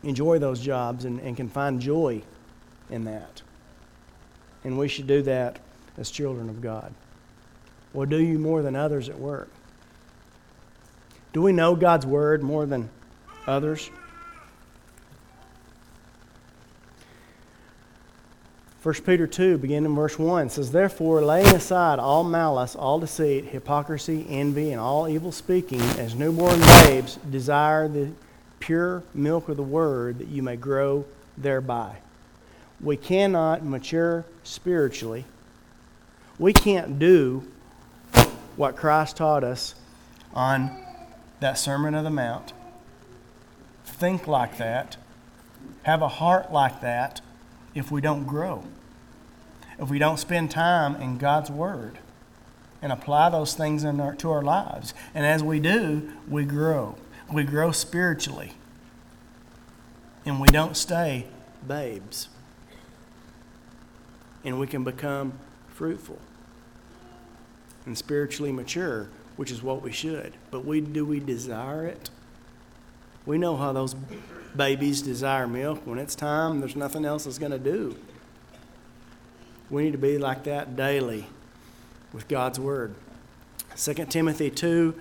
enjoy 0.02 0.38
those 0.38 0.60
jobs 0.60 1.04
and, 1.04 1.20
and 1.20 1.36
can 1.36 1.48
find 1.48 1.80
joy 1.80 2.22
in 2.88 3.04
that. 3.04 3.42
And 4.64 4.78
we 4.78 4.88
should 4.88 5.06
do 5.06 5.22
that 5.22 5.58
as 5.96 6.10
children 6.10 6.48
of 6.48 6.60
God 6.60 6.94
will 7.92 8.06
do 8.06 8.22
you 8.22 8.38
more 8.38 8.62
than 8.62 8.76
others 8.76 9.08
at 9.08 9.18
work? 9.18 9.48
Do 11.32 11.42
we 11.42 11.52
know 11.52 11.74
God's 11.76 12.06
word 12.06 12.42
more 12.42 12.66
than 12.66 12.88
others? 13.46 13.90
1 18.82 18.94
Peter 19.04 19.26
2, 19.26 19.58
beginning 19.58 19.90
in 19.90 19.94
verse 19.94 20.18
1, 20.18 20.48
says, 20.48 20.72
Therefore, 20.72 21.22
laying 21.22 21.54
aside 21.54 21.98
all 21.98 22.24
malice, 22.24 22.74
all 22.74 22.98
deceit, 22.98 23.44
hypocrisy, 23.44 24.26
envy, 24.30 24.72
and 24.72 24.80
all 24.80 25.06
evil 25.06 25.32
speaking, 25.32 25.82
as 25.98 26.14
newborn 26.14 26.58
babes, 26.60 27.16
desire 27.30 27.88
the 27.88 28.10
pure 28.60 29.02
milk 29.12 29.48
of 29.48 29.56
the 29.56 29.62
word 29.62 30.18
that 30.18 30.28
you 30.28 30.42
may 30.42 30.56
grow 30.56 31.04
thereby. 31.36 31.96
We 32.80 32.96
cannot 32.96 33.64
mature 33.64 34.24
spiritually. 34.42 35.24
We 36.38 36.52
can't 36.52 36.98
do 36.98 37.46
what 38.56 38.76
Christ 38.76 39.16
taught 39.16 39.44
us 39.44 39.74
on 40.32 40.70
that 41.40 41.58
Sermon 41.58 41.94
of 41.94 42.04
the 42.04 42.10
Mount. 42.10 42.52
Think 43.84 44.26
like 44.26 44.58
that, 44.58 44.96
have 45.82 46.02
a 46.02 46.08
heart 46.08 46.52
like 46.52 46.80
that 46.80 47.20
if 47.74 47.90
we 47.90 48.00
don't 48.00 48.24
grow. 48.24 48.64
If 49.78 49.88
we 49.88 49.98
don't 49.98 50.18
spend 50.18 50.50
time 50.50 50.96
in 50.96 51.18
God's 51.18 51.50
Word 51.50 51.98
and 52.82 52.92
apply 52.92 53.30
those 53.30 53.54
things 53.54 53.84
in 53.84 54.00
our, 54.00 54.14
to 54.16 54.30
our 54.30 54.42
lives. 54.42 54.94
And 55.14 55.26
as 55.26 55.42
we 55.42 55.60
do, 55.60 56.10
we 56.28 56.44
grow. 56.44 56.96
We 57.32 57.44
grow 57.44 57.72
spiritually. 57.72 58.52
And 60.24 60.40
we 60.40 60.48
don't 60.48 60.76
stay 60.76 61.26
babes. 61.66 62.28
And 64.44 64.58
we 64.58 64.66
can 64.66 64.84
become 64.84 65.34
fruitful 65.68 66.18
and 67.86 67.96
spiritually 67.96 68.52
mature, 68.52 69.08
which 69.36 69.50
is 69.50 69.62
what 69.62 69.82
we 69.82 69.92
should. 69.92 70.34
But 70.50 70.64
we 70.64 70.80
do 70.80 71.04
we 71.04 71.20
desire 71.20 71.86
it? 71.86 72.10
We 73.26 73.38
know 73.38 73.56
how 73.56 73.72
those 73.72 73.94
babies 74.56 75.02
desire 75.02 75.46
milk. 75.46 75.86
When 75.86 75.98
it's 75.98 76.14
time, 76.14 76.60
there's 76.60 76.76
nothing 76.76 77.04
else 77.04 77.24
that's 77.24 77.38
going 77.38 77.52
to 77.52 77.58
do. 77.58 77.96
We 79.70 79.84
need 79.84 79.92
to 79.92 79.98
be 79.98 80.18
like 80.18 80.44
that 80.44 80.74
daily 80.74 81.26
with 82.12 82.28
God's 82.28 82.58
Word. 82.58 82.94
2 83.76 83.94
Timothy 84.06 84.50
2, 84.50 84.94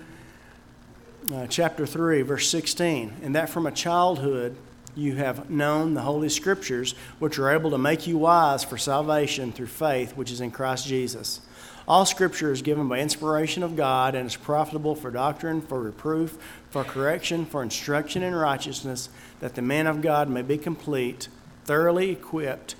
uh, 1.32 1.46
chapter 1.46 1.86
3, 1.86 2.22
verse 2.22 2.48
16. 2.48 3.14
And 3.22 3.34
that 3.34 3.50
from 3.50 3.66
a 3.66 3.72
childhood 3.72 4.56
you 4.96 5.16
have 5.16 5.50
known 5.50 5.94
the 5.94 6.00
Holy 6.02 6.28
Scriptures, 6.28 6.94
which 7.18 7.38
are 7.38 7.50
able 7.50 7.70
to 7.70 7.78
make 7.78 8.06
you 8.06 8.18
wise 8.18 8.64
for 8.64 8.76
salvation 8.76 9.52
through 9.52 9.66
faith, 9.66 10.16
which 10.16 10.30
is 10.30 10.40
in 10.40 10.50
Christ 10.50 10.86
Jesus. 10.86 11.40
All 11.88 12.04
scripture 12.04 12.52
is 12.52 12.62
given 12.62 12.88
by 12.88 13.00
inspiration 13.00 13.62
of 13.62 13.74
God 13.74 14.14
and 14.14 14.26
is 14.26 14.36
profitable 14.36 14.94
for 14.94 15.10
doctrine, 15.10 15.60
for 15.60 15.80
reproof, 15.80 16.38
for 16.70 16.84
correction, 16.84 17.44
for 17.46 17.62
instruction 17.62 18.22
in 18.22 18.34
righteousness, 18.34 19.08
that 19.40 19.56
the 19.56 19.62
man 19.62 19.88
of 19.88 20.00
God 20.00 20.28
may 20.28 20.42
be 20.42 20.56
complete, 20.56 21.28
thoroughly 21.64 22.10
equipped 22.10 22.76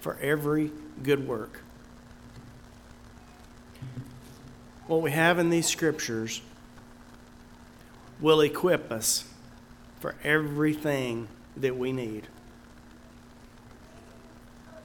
for 0.00 0.16
every 0.20 0.70
good 1.02 1.26
work. 1.26 1.62
What 4.86 5.02
we 5.02 5.10
have 5.10 5.38
in 5.38 5.50
these 5.50 5.66
scriptures 5.66 6.40
will 8.22 8.40
equip 8.40 8.90
us 8.90 9.24
for 10.00 10.14
everything 10.24 11.28
that 11.56 11.76
we 11.76 11.92
need. 11.92 12.28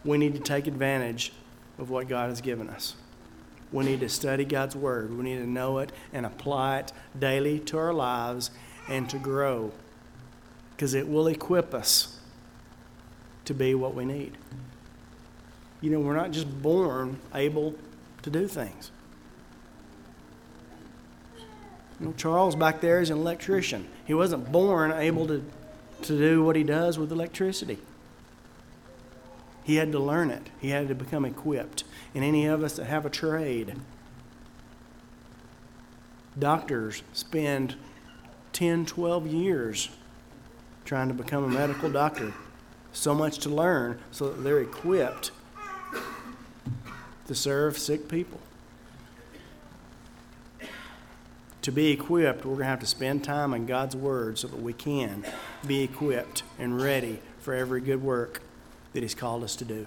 We 0.04 0.18
need 0.18 0.34
to 0.34 0.40
take 0.40 0.68
advantage 0.68 1.32
of 1.78 1.90
what 1.90 2.08
God 2.08 2.30
has 2.30 2.42
given 2.42 2.70
us. 2.70 2.96
We 3.72 3.86
need 3.86 4.00
to 4.00 4.10
study 4.10 4.44
God's 4.46 4.76
Word. 4.76 5.16
We 5.16 5.24
need 5.24 5.38
to 5.38 5.48
know 5.48 5.78
it 5.80 5.92
and 6.12 6.26
apply 6.26 6.80
it 6.80 6.94
daily 7.18 7.60
to 7.60 7.78
our 7.78 7.94
lives 7.94 8.50
and 8.90 9.10
to 9.10 9.20
grow 9.20 9.72
because 10.72 10.94
it 10.94 11.08
will 11.08 11.28
equip 11.28 11.74
us 11.74 12.20
to 13.46 13.54
be 13.54 13.76
what 13.76 13.94
we 13.94 14.06
need. 14.06 14.38
You 15.82 15.92
know, 15.92 16.00
we're 16.00 16.16
not 16.16 16.32
just 16.32 16.62
born 16.62 17.20
able 17.34 17.76
to 18.24 18.30
do 18.30 18.48
things. 18.48 18.92
You 22.00 22.08
know, 22.08 22.14
Charles 22.14 22.56
back 22.56 22.82
there 22.82 23.02
is 23.02 23.10
an 23.10 23.18
electrician. 23.18 23.88
He 24.06 24.14
wasn't 24.14 24.52
born 24.52 24.92
able 24.92 25.28
to, 25.28 25.44
to 26.04 26.18
do 26.18 26.44
what 26.44 26.56
he 26.56 26.64
does 26.64 27.00
with 27.00 27.12
electricity. 27.12 27.80
He 29.64 29.76
had 29.76 29.92
to 29.92 30.00
learn 30.00 30.30
it, 30.30 30.50
he 30.62 30.70
had 30.70 30.88
to 30.88 30.96
become 30.96 31.26
equipped 31.26 31.84
and 32.16 32.24
any 32.24 32.46
of 32.46 32.64
us 32.64 32.78
that 32.78 32.86
have 32.86 33.06
a 33.06 33.10
trade. 33.10 33.76
Doctors 36.40 37.04
spend 37.14 37.76
10, 38.54 38.86
12 38.86 39.28
years 39.28 39.90
trying 40.86 41.10
to 41.10 41.14
become 41.14 41.44
a 41.44 41.50
medical 41.50 41.92
doctor. 41.92 42.34
So 42.94 43.14
much 43.14 43.40
to 43.40 43.50
learn 43.50 44.00
so 44.12 44.30
that 44.30 44.42
they're 44.44 44.62
equipped 44.62 45.32
to 47.28 47.36
serve 47.36 47.78
sick 47.78 48.08
people. 48.08 48.40
To 51.68 51.72
be 51.74 51.92
equipped, 51.92 52.46
we're 52.46 52.54
going 52.54 52.64
to 52.64 52.70
have 52.70 52.80
to 52.80 52.86
spend 52.86 53.26
time 53.26 53.54
in 53.54 53.66
God's 53.66 53.94
Word 53.94 54.40
so 54.40 54.48
that 54.48 54.62
we 54.62 54.72
can 54.72 55.26
be 55.68 55.82
equipped 55.84 56.44
and 56.58 56.82
ready 56.82 57.20
for 57.40 57.54
every 57.54 57.82
good 57.82 58.02
work 58.02 58.42
that 58.94 59.04
He's 59.04 59.14
called 59.14 59.44
us 59.44 59.54
to 59.58 59.66
do. 59.66 59.86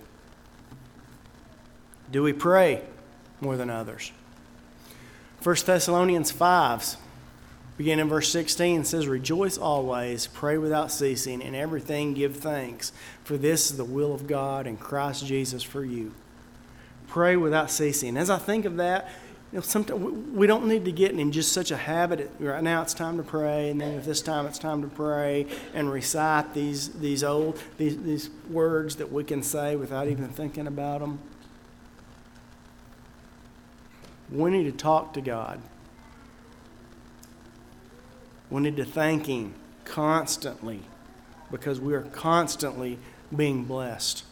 Do 2.13 2.23
we 2.23 2.35
pray 2.35 2.83
more 3.41 3.57
than 3.57 3.71
others? 3.71 4.13
1 5.43 5.57
Thessalonians 5.65 6.31
5, 6.31 6.97
beginning 7.79 8.03
in 8.03 8.09
verse 8.11 8.31
16, 8.31 8.85
says, 8.85 9.09
Rejoice 9.09 9.57
always, 9.57 10.27
pray 10.27 10.59
without 10.59 10.93
ceasing, 10.93 11.41
in 11.41 11.55
everything 11.55 12.13
give 12.13 12.37
thanks, 12.37 12.93
for 13.25 13.39
this 13.39 13.71
is 13.71 13.79
the 13.79 13.87
will 13.87 14.13
of 14.13 14.27
God 14.27 14.67
and 14.67 14.79
Christ 14.79 15.25
Jesus 15.25 15.63
for 15.63 15.83
you. 15.83 16.13
Pray 17.09 17.37
without 17.37 17.71
ceasing. 17.71 18.19
As 18.19 18.29
I 18.29 18.37
think 18.37 18.67
of 18.67 18.77
that, 18.77 19.11
you 19.53 19.59
know, 19.59 19.63
sometimes 19.63 20.01
we 20.33 20.47
don't 20.47 20.67
need 20.67 20.85
to 20.85 20.93
get 20.93 21.11
in 21.11 21.33
just 21.33 21.53
such 21.53 21.73
a 21.73 21.77
habit. 21.77 22.31
Right 22.39 22.63
now, 22.63 22.83
it's 22.83 22.95
time 22.95 23.17
to 23.17 23.25
pray, 23.25 23.71
and 23.71 23.81
then 23.81 23.95
if 23.95 24.05
this 24.05 24.23
time 24.23 24.47
it's 24.47 24.61
time 24.61 24.81
to 24.83 24.89
pray 24.89 25.47
and 25.75 25.91
recite 25.91 26.55
these 26.55 26.91
these 27.01 27.25
old 27.25 27.61
these 27.77 28.01
these 28.01 28.31
words 28.49 28.97
that 28.97 29.11
we 29.11 29.25
can 29.25 29.43
say 29.43 29.75
without 29.75 30.07
even 30.07 30.29
thinking 30.29 30.69
about 30.69 31.01
them. 31.01 31.19
We 34.31 34.53
need 34.53 34.65
to 34.65 34.73
talk 34.73 35.13
to 35.15 35.21
God. 35.21 35.61
We 38.51 38.61
need 38.61 38.77
to 38.77 38.85
thank 38.85 39.27
Him 39.27 39.55
constantly 39.85 40.83
because 41.51 41.81
we 41.81 41.95
are 41.95 42.03
constantly 42.03 42.99
being 43.35 43.65
blessed. 43.65 44.23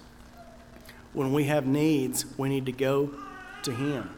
When 1.13 1.33
we 1.33 1.45
have 1.45 1.67
needs, 1.67 2.25
we 2.37 2.49
need 2.49 2.67
to 2.67 2.73
go 2.73 3.11
to 3.65 3.73
Him. 3.73 4.11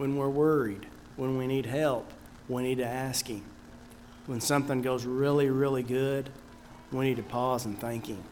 When 0.00 0.16
we're 0.16 0.30
worried, 0.30 0.86
when 1.16 1.36
we 1.36 1.46
need 1.46 1.66
help, 1.66 2.10
we 2.48 2.62
need 2.62 2.78
to 2.78 2.86
ask 2.86 3.26
Him. 3.26 3.42
When 4.24 4.40
something 4.40 4.80
goes 4.80 5.04
really, 5.04 5.50
really 5.50 5.82
good, 5.82 6.30
we 6.90 7.04
need 7.04 7.18
to 7.18 7.22
pause 7.22 7.66
and 7.66 7.78
thank 7.78 8.06
Him. 8.06 8.24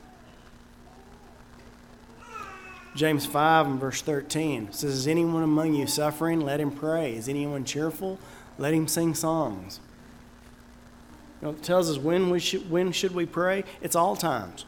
James 2.96 3.26
5 3.26 3.66
and 3.66 3.78
verse 3.78 4.00
13 4.00 4.72
says, 4.72 4.94
Is 4.94 5.06
anyone 5.06 5.42
among 5.42 5.74
you 5.74 5.86
suffering? 5.86 6.40
Let 6.40 6.58
him 6.58 6.70
pray. 6.70 7.14
Is 7.14 7.28
anyone 7.28 7.66
cheerful? 7.66 8.18
Let 8.56 8.72
him 8.72 8.88
sing 8.88 9.14
songs. 9.14 9.78
You 11.42 11.48
know, 11.48 11.52
it 11.52 11.62
tells 11.62 11.90
us 11.90 11.98
when, 11.98 12.30
we 12.30 12.40
should, 12.40 12.70
when 12.70 12.92
should 12.92 13.14
we 13.14 13.26
pray? 13.26 13.64
It's 13.82 13.94
all 13.94 14.16
times. 14.16 14.64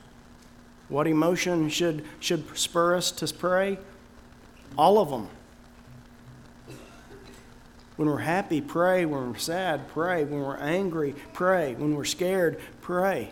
What 0.91 1.07
emotion 1.07 1.71
should, 1.71 2.05
should 2.21 2.59
spur 2.59 2.95
us 2.95 3.11
to 3.13 3.35
pray? 3.35 3.79
All 4.77 4.99
of 4.99 5.09
them. 5.09 5.31
When 8.01 8.09
we're 8.09 8.17
happy, 8.17 8.63
pray. 8.63 9.05
When 9.05 9.31
we're 9.31 9.37
sad, 9.37 9.87
pray. 9.89 10.25
When 10.25 10.41
we're 10.41 10.57
angry, 10.57 11.15
pray. 11.35 11.75
When 11.75 11.95
we're 11.95 12.07
scared, 12.07 12.59
pray. 12.81 13.31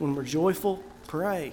When 0.00 0.16
we're 0.16 0.24
joyful, 0.24 0.82
pray. 1.06 1.52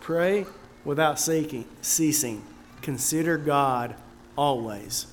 Pray 0.00 0.46
without 0.86 1.20
seeking, 1.20 1.66
ceasing. 1.82 2.42
Consider 2.80 3.36
God 3.36 3.94
always. 4.38 5.06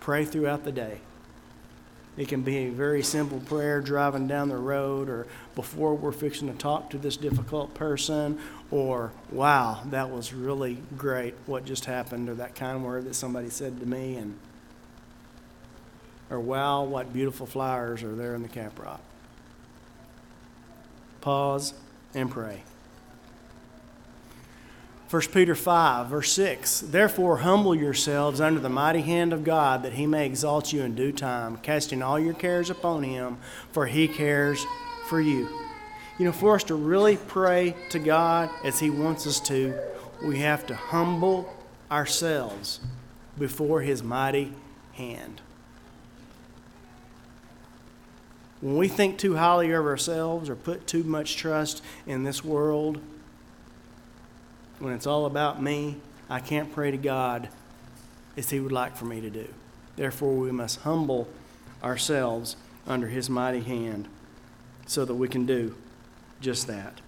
Pray 0.00 0.26
throughout 0.26 0.64
the 0.64 0.72
day. 0.72 1.00
It 2.18 2.28
can 2.28 2.42
be 2.42 2.58
a 2.58 2.68
very 2.68 3.02
simple 3.02 3.40
prayer 3.40 3.80
driving 3.80 4.28
down 4.28 4.50
the 4.50 4.58
road 4.58 5.08
or 5.08 5.26
before 5.54 5.94
we're 5.94 6.12
fixing 6.12 6.52
to 6.52 6.58
talk 6.58 6.90
to 6.90 6.98
this 6.98 7.16
difficult 7.16 7.72
person 7.72 8.38
or, 8.72 9.12
wow, 9.30 9.82
that 9.90 10.10
was 10.10 10.32
really 10.32 10.78
great 10.96 11.34
what 11.44 11.66
just 11.66 11.84
happened 11.84 12.30
or 12.30 12.34
that 12.34 12.54
kind 12.54 12.82
word 12.82 13.04
that 13.04 13.14
somebody 13.14 13.50
said 13.50 13.78
to 13.78 13.86
me 13.86 14.16
and 14.16 14.36
or, 16.30 16.40
wow, 16.40 16.82
what 16.82 17.12
beautiful 17.12 17.44
flowers 17.44 18.02
are 18.02 18.14
there 18.14 18.34
in 18.34 18.42
the 18.42 18.48
caprock. 18.48 19.00
Pause 21.20 21.74
and 22.14 22.30
pray. 22.30 22.62
1 25.10 25.22
Peter 25.30 25.54
5, 25.54 26.06
verse 26.06 26.32
6 26.32 26.80
Therefore, 26.80 27.36
humble 27.36 27.74
yourselves 27.74 28.40
under 28.40 28.60
the 28.60 28.70
mighty 28.70 29.02
hand 29.02 29.34
of 29.34 29.44
God, 29.44 29.82
that 29.82 29.92
he 29.92 30.06
may 30.06 30.24
exalt 30.24 30.72
you 30.72 30.80
in 30.80 30.94
due 30.94 31.12
time, 31.12 31.58
casting 31.58 32.02
all 32.02 32.18
your 32.18 32.32
cares 32.32 32.70
upon 32.70 33.02
him, 33.02 33.36
for 33.70 33.84
he 33.84 34.08
cares 34.08 34.64
for 35.08 35.20
you. 35.20 35.50
You 36.18 36.26
know, 36.26 36.32
for 36.32 36.54
us 36.54 36.64
to 36.64 36.74
really 36.74 37.16
pray 37.16 37.74
to 37.90 37.98
God 37.98 38.50
as 38.64 38.78
he 38.78 38.90
wants 38.90 39.26
us 39.26 39.40
to, 39.40 39.74
we 40.22 40.38
have 40.40 40.66
to 40.66 40.74
humble 40.74 41.52
ourselves 41.90 42.80
before 43.38 43.80
his 43.80 44.02
mighty 44.02 44.52
hand. 44.92 45.40
When 48.60 48.76
we 48.76 48.86
think 48.86 49.18
too 49.18 49.34
highly 49.36 49.72
of 49.72 49.84
ourselves 49.84 50.48
or 50.48 50.54
put 50.54 50.86
too 50.86 51.02
much 51.02 51.36
trust 51.36 51.82
in 52.06 52.22
this 52.22 52.44
world, 52.44 53.00
when 54.78 54.92
it's 54.92 55.06
all 55.06 55.26
about 55.26 55.60
me, 55.60 55.96
I 56.30 56.38
can't 56.38 56.72
pray 56.72 56.90
to 56.90 56.96
God 56.96 57.48
as 58.36 58.50
He 58.50 58.60
would 58.60 58.72
like 58.72 58.96
for 58.96 59.04
me 59.04 59.20
to 59.20 59.30
do. 59.30 59.48
Therefore, 59.96 60.34
we 60.34 60.52
must 60.52 60.80
humble 60.80 61.28
ourselves 61.82 62.56
under 62.86 63.08
His 63.08 63.28
mighty 63.28 63.60
hand 63.60 64.08
so 64.86 65.04
that 65.04 65.14
we 65.14 65.28
can 65.28 65.44
do 65.44 65.74
just 66.42 66.66
that. 66.66 67.00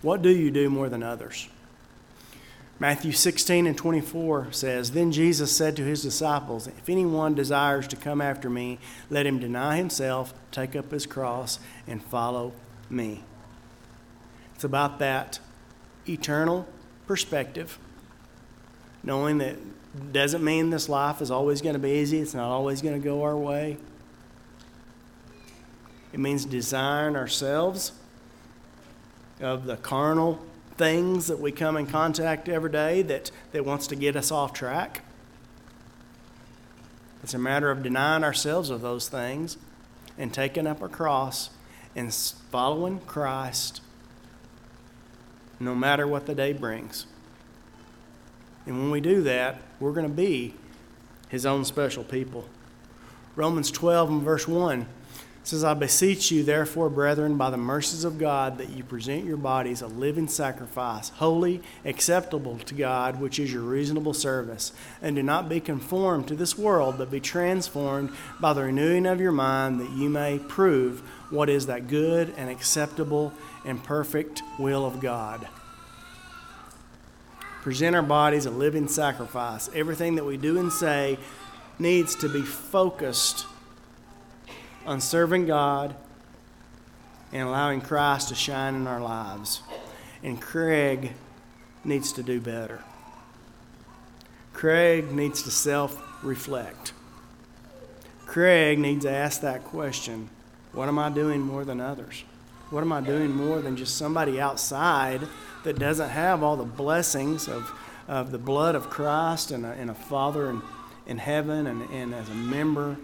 What 0.00 0.22
do 0.22 0.30
you 0.30 0.50
do 0.50 0.70
more 0.70 0.88
than 0.88 1.02
others? 1.02 1.48
Matthew 2.80 3.12
16 3.12 3.68
and 3.68 3.78
24 3.78 4.48
says, 4.50 4.90
Then 4.90 5.12
Jesus 5.12 5.56
said 5.56 5.76
to 5.76 5.84
his 5.84 6.02
disciples, 6.02 6.66
If 6.66 6.88
anyone 6.88 7.34
desires 7.34 7.86
to 7.88 7.96
come 7.96 8.20
after 8.20 8.50
me, 8.50 8.80
let 9.08 9.26
him 9.26 9.38
deny 9.38 9.76
himself, 9.76 10.34
take 10.50 10.74
up 10.74 10.90
his 10.90 11.06
cross, 11.06 11.60
and 11.86 12.02
follow 12.02 12.52
me. 12.90 13.22
It's 14.56 14.64
about 14.64 14.98
that 14.98 15.38
eternal 16.08 16.66
perspective, 17.06 17.78
knowing 19.04 19.38
that 19.38 19.56
doesn't 20.12 20.42
mean 20.42 20.70
this 20.70 20.88
life 20.88 21.20
is 21.20 21.30
always 21.30 21.60
going 21.60 21.74
to 21.74 21.78
be 21.78 21.90
easy, 21.90 22.20
it's 22.20 22.34
not 22.34 22.50
always 22.50 22.80
going 22.80 23.00
to 23.00 23.04
go 23.04 23.22
our 23.22 23.36
way. 23.36 23.76
It 26.12 26.20
means 26.20 26.44
desiring 26.44 27.16
ourselves 27.16 27.92
of 29.40 29.64
the 29.64 29.76
carnal 29.76 30.40
things 30.76 31.26
that 31.26 31.38
we 31.38 31.52
come 31.52 31.76
in 31.76 31.86
contact 31.86 32.48
every 32.48 32.70
day 32.70 33.02
that, 33.02 33.30
that 33.52 33.64
wants 33.64 33.86
to 33.88 33.96
get 33.96 34.16
us 34.16 34.30
off 34.30 34.52
track. 34.52 35.02
It's 37.22 37.34
a 37.34 37.38
matter 37.38 37.70
of 37.70 37.82
denying 37.82 38.24
ourselves 38.24 38.70
of 38.70 38.80
those 38.80 39.08
things 39.08 39.56
and 40.18 40.32
taking 40.32 40.66
up 40.66 40.82
our 40.82 40.88
cross 40.88 41.50
and 41.94 42.12
following 42.12 43.00
Christ 43.00 43.80
no 45.60 45.74
matter 45.74 46.06
what 46.06 46.26
the 46.26 46.34
day 46.34 46.52
brings. 46.52 47.06
And 48.66 48.78
when 48.78 48.90
we 48.90 49.00
do 49.00 49.22
that, 49.22 49.60
we're 49.82 49.92
going 49.92 50.08
to 50.08 50.12
be 50.12 50.54
his 51.28 51.44
own 51.44 51.64
special 51.64 52.04
people. 52.04 52.48
Romans 53.34 53.70
12 53.70 54.10
and 54.10 54.22
verse 54.22 54.46
1 54.46 54.86
says, 55.44 55.64
I 55.64 55.74
beseech 55.74 56.30
you, 56.30 56.44
therefore, 56.44 56.88
brethren, 56.88 57.36
by 57.36 57.50
the 57.50 57.56
mercies 57.56 58.04
of 58.04 58.16
God, 58.16 58.58
that 58.58 58.70
you 58.70 58.84
present 58.84 59.24
your 59.24 59.36
bodies 59.36 59.82
a 59.82 59.88
living 59.88 60.28
sacrifice, 60.28 61.08
holy, 61.08 61.62
acceptable 61.84 62.58
to 62.58 62.74
God, 62.74 63.20
which 63.20 63.40
is 63.40 63.52
your 63.52 63.62
reasonable 63.62 64.14
service. 64.14 64.72
And 65.00 65.16
do 65.16 65.22
not 65.22 65.48
be 65.48 65.58
conformed 65.58 66.28
to 66.28 66.36
this 66.36 66.56
world, 66.56 66.96
but 66.98 67.10
be 67.10 67.18
transformed 67.18 68.12
by 68.38 68.52
the 68.52 68.62
renewing 68.62 69.04
of 69.04 69.20
your 69.20 69.32
mind, 69.32 69.80
that 69.80 69.90
you 69.90 70.08
may 70.08 70.38
prove 70.38 71.00
what 71.30 71.48
is 71.48 71.66
that 71.66 71.88
good 71.88 72.32
and 72.36 72.48
acceptable 72.48 73.32
and 73.64 73.82
perfect 73.82 74.42
will 74.60 74.86
of 74.86 75.00
God. 75.00 75.48
Present 77.62 77.94
our 77.94 78.02
bodies 78.02 78.44
a 78.44 78.50
living 78.50 78.88
sacrifice. 78.88 79.70
Everything 79.72 80.16
that 80.16 80.24
we 80.24 80.36
do 80.36 80.58
and 80.58 80.72
say 80.72 81.16
needs 81.78 82.16
to 82.16 82.28
be 82.28 82.42
focused 82.42 83.46
on 84.84 85.00
serving 85.00 85.46
God 85.46 85.94
and 87.32 87.46
allowing 87.46 87.80
Christ 87.80 88.28
to 88.30 88.34
shine 88.34 88.74
in 88.74 88.88
our 88.88 89.00
lives. 89.00 89.62
And 90.24 90.42
Craig 90.42 91.12
needs 91.84 92.12
to 92.14 92.24
do 92.24 92.40
better. 92.40 92.82
Craig 94.52 95.12
needs 95.12 95.44
to 95.44 95.52
self 95.52 96.02
reflect. 96.24 96.92
Craig 98.26 98.80
needs 98.80 99.04
to 99.04 99.10
ask 99.10 99.40
that 99.40 99.62
question 99.62 100.30
What 100.72 100.88
am 100.88 100.98
I 100.98 101.10
doing 101.10 101.40
more 101.40 101.64
than 101.64 101.80
others? 101.80 102.24
What 102.72 102.80
am 102.80 102.90
I 102.90 103.02
doing 103.02 103.36
more 103.36 103.60
than 103.60 103.76
just 103.76 103.98
somebody 103.98 104.40
outside 104.40 105.20
that 105.62 105.78
doesn't 105.78 106.08
have 106.08 106.42
all 106.42 106.56
the 106.56 106.64
blessings 106.64 107.46
of, 107.46 107.70
of 108.08 108.32
the 108.32 108.38
blood 108.38 108.74
of 108.74 108.88
Christ 108.88 109.50
and 109.50 109.66
a, 109.66 109.72
and 109.72 109.90
a 109.90 109.94
Father 109.94 110.48
in, 110.48 110.62
in 111.06 111.18
heaven 111.18 111.66
and, 111.66 111.82
and 111.90 112.14
as 112.14 112.30
a 112.30 112.34
member 112.34 112.96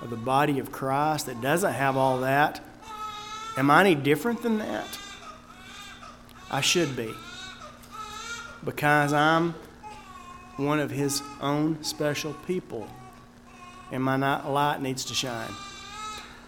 of 0.00 0.10
the 0.10 0.16
body 0.16 0.58
of 0.58 0.72
Christ 0.72 1.26
that 1.26 1.40
doesn't 1.40 1.72
have 1.72 1.96
all 1.96 2.18
that, 2.22 2.60
am 3.56 3.70
I 3.70 3.82
any 3.82 3.94
different 3.94 4.42
than 4.42 4.58
that? 4.58 4.98
I 6.50 6.60
should 6.60 6.96
be. 6.96 7.14
because 8.64 9.12
I'm 9.12 9.54
one 10.56 10.80
of 10.80 10.90
His 10.90 11.22
own 11.40 11.84
special 11.84 12.34
people, 12.48 12.88
and 13.92 14.02
my 14.02 14.16
light 14.16 14.82
needs 14.82 15.04
to 15.04 15.14
shine. 15.14 15.50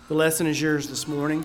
The 0.08 0.14
lesson 0.14 0.48
is 0.48 0.60
yours 0.60 0.88
this 0.88 1.06
morning. 1.06 1.44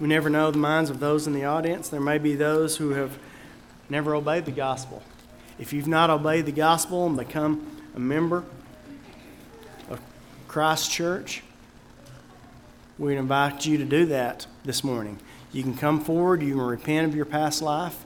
We 0.00 0.06
never 0.06 0.30
know 0.30 0.50
the 0.50 0.58
minds 0.58 0.90
of 0.90 1.00
those 1.00 1.26
in 1.26 1.32
the 1.32 1.44
audience. 1.44 1.88
There 1.88 2.00
may 2.00 2.18
be 2.18 2.36
those 2.36 2.76
who 2.76 2.90
have 2.90 3.18
never 3.88 4.14
obeyed 4.14 4.44
the 4.44 4.52
gospel. 4.52 5.02
If 5.58 5.72
you've 5.72 5.88
not 5.88 6.08
obeyed 6.08 6.46
the 6.46 6.52
gospel 6.52 7.06
and 7.06 7.16
become 7.16 7.82
a 7.96 7.98
member 7.98 8.44
of 9.90 10.00
Christ 10.46 10.90
Church, 10.90 11.42
we 12.96 13.16
invite 13.16 13.66
you 13.66 13.76
to 13.76 13.84
do 13.84 14.06
that 14.06 14.46
this 14.64 14.84
morning. 14.84 15.18
You 15.52 15.64
can 15.64 15.76
come 15.76 16.00
forward, 16.04 16.42
you 16.42 16.54
can 16.54 16.60
repent 16.60 17.08
of 17.08 17.16
your 17.16 17.24
past 17.24 17.60
life, 17.60 18.04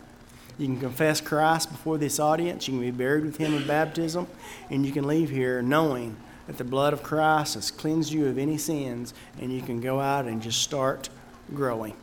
you 0.57 0.66
can 0.66 0.80
confess 0.80 1.20
Christ 1.20 1.70
before 1.70 1.99
this 1.99 2.18
audience, 2.18 2.68
you 2.68 2.74
can 2.74 2.80
be 2.80 2.90
buried 2.90 3.24
with 3.24 3.36
Him 3.36 3.53
in 3.53 3.66
baptism, 3.66 4.26
and 4.70 4.86
you 4.86 4.93
can 4.93 5.07
leave 5.07 5.28
here 5.28 5.61
knowing 5.61 6.16
that 6.47 6.57
the 6.57 6.64
blood 6.64 6.95
of 6.95 7.03
Christ 7.03 7.55
has 7.55 7.70
cleansed 7.70 8.12
you 8.12 8.28
of 8.28 8.38
any 8.38 8.57
sins, 8.57 9.12
and 9.38 9.53
you 9.53 9.61
can 9.61 9.80
go 9.80 10.01
out 10.01 10.24
and 10.24 10.40
just 10.40 10.62
start 10.62 11.11
growing. 11.53 11.94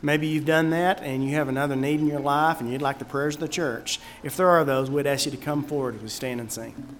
Maybe 0.00 0.28
you've 0.28 0.44
done 0.44 0.70
that 0.70 1.00
and 1.02 1.24
you 1.24 1.34
have 1.34 1.48
another 1.48 1.74
need 1.74 2.00
in 2.00 2.06
your 2.06 2.20
life 2.20 2.60
and 2.60 2.70
you'd 2.70 2.82
like 2.82 2.98
the 2.98 3.04
prayers 3.04 3.34
of 3.34 3.40
the 3.40 3.48
church. 3.48 3.98
If 4.22 4.36
there 4.36 4.48
are 4.48 4.64
those, 4.64 4.90
we'd 4.90 5.06
ask 5.06 5.24
you 5.24 5.32
to 5.32 5.36
come 5.36 5.64
forward 5.64 5.96
as 5.96 6.02
we 6.02 6.08
stand 6.08 6.40
and 6.40 6.52
sing. 6.52 6.96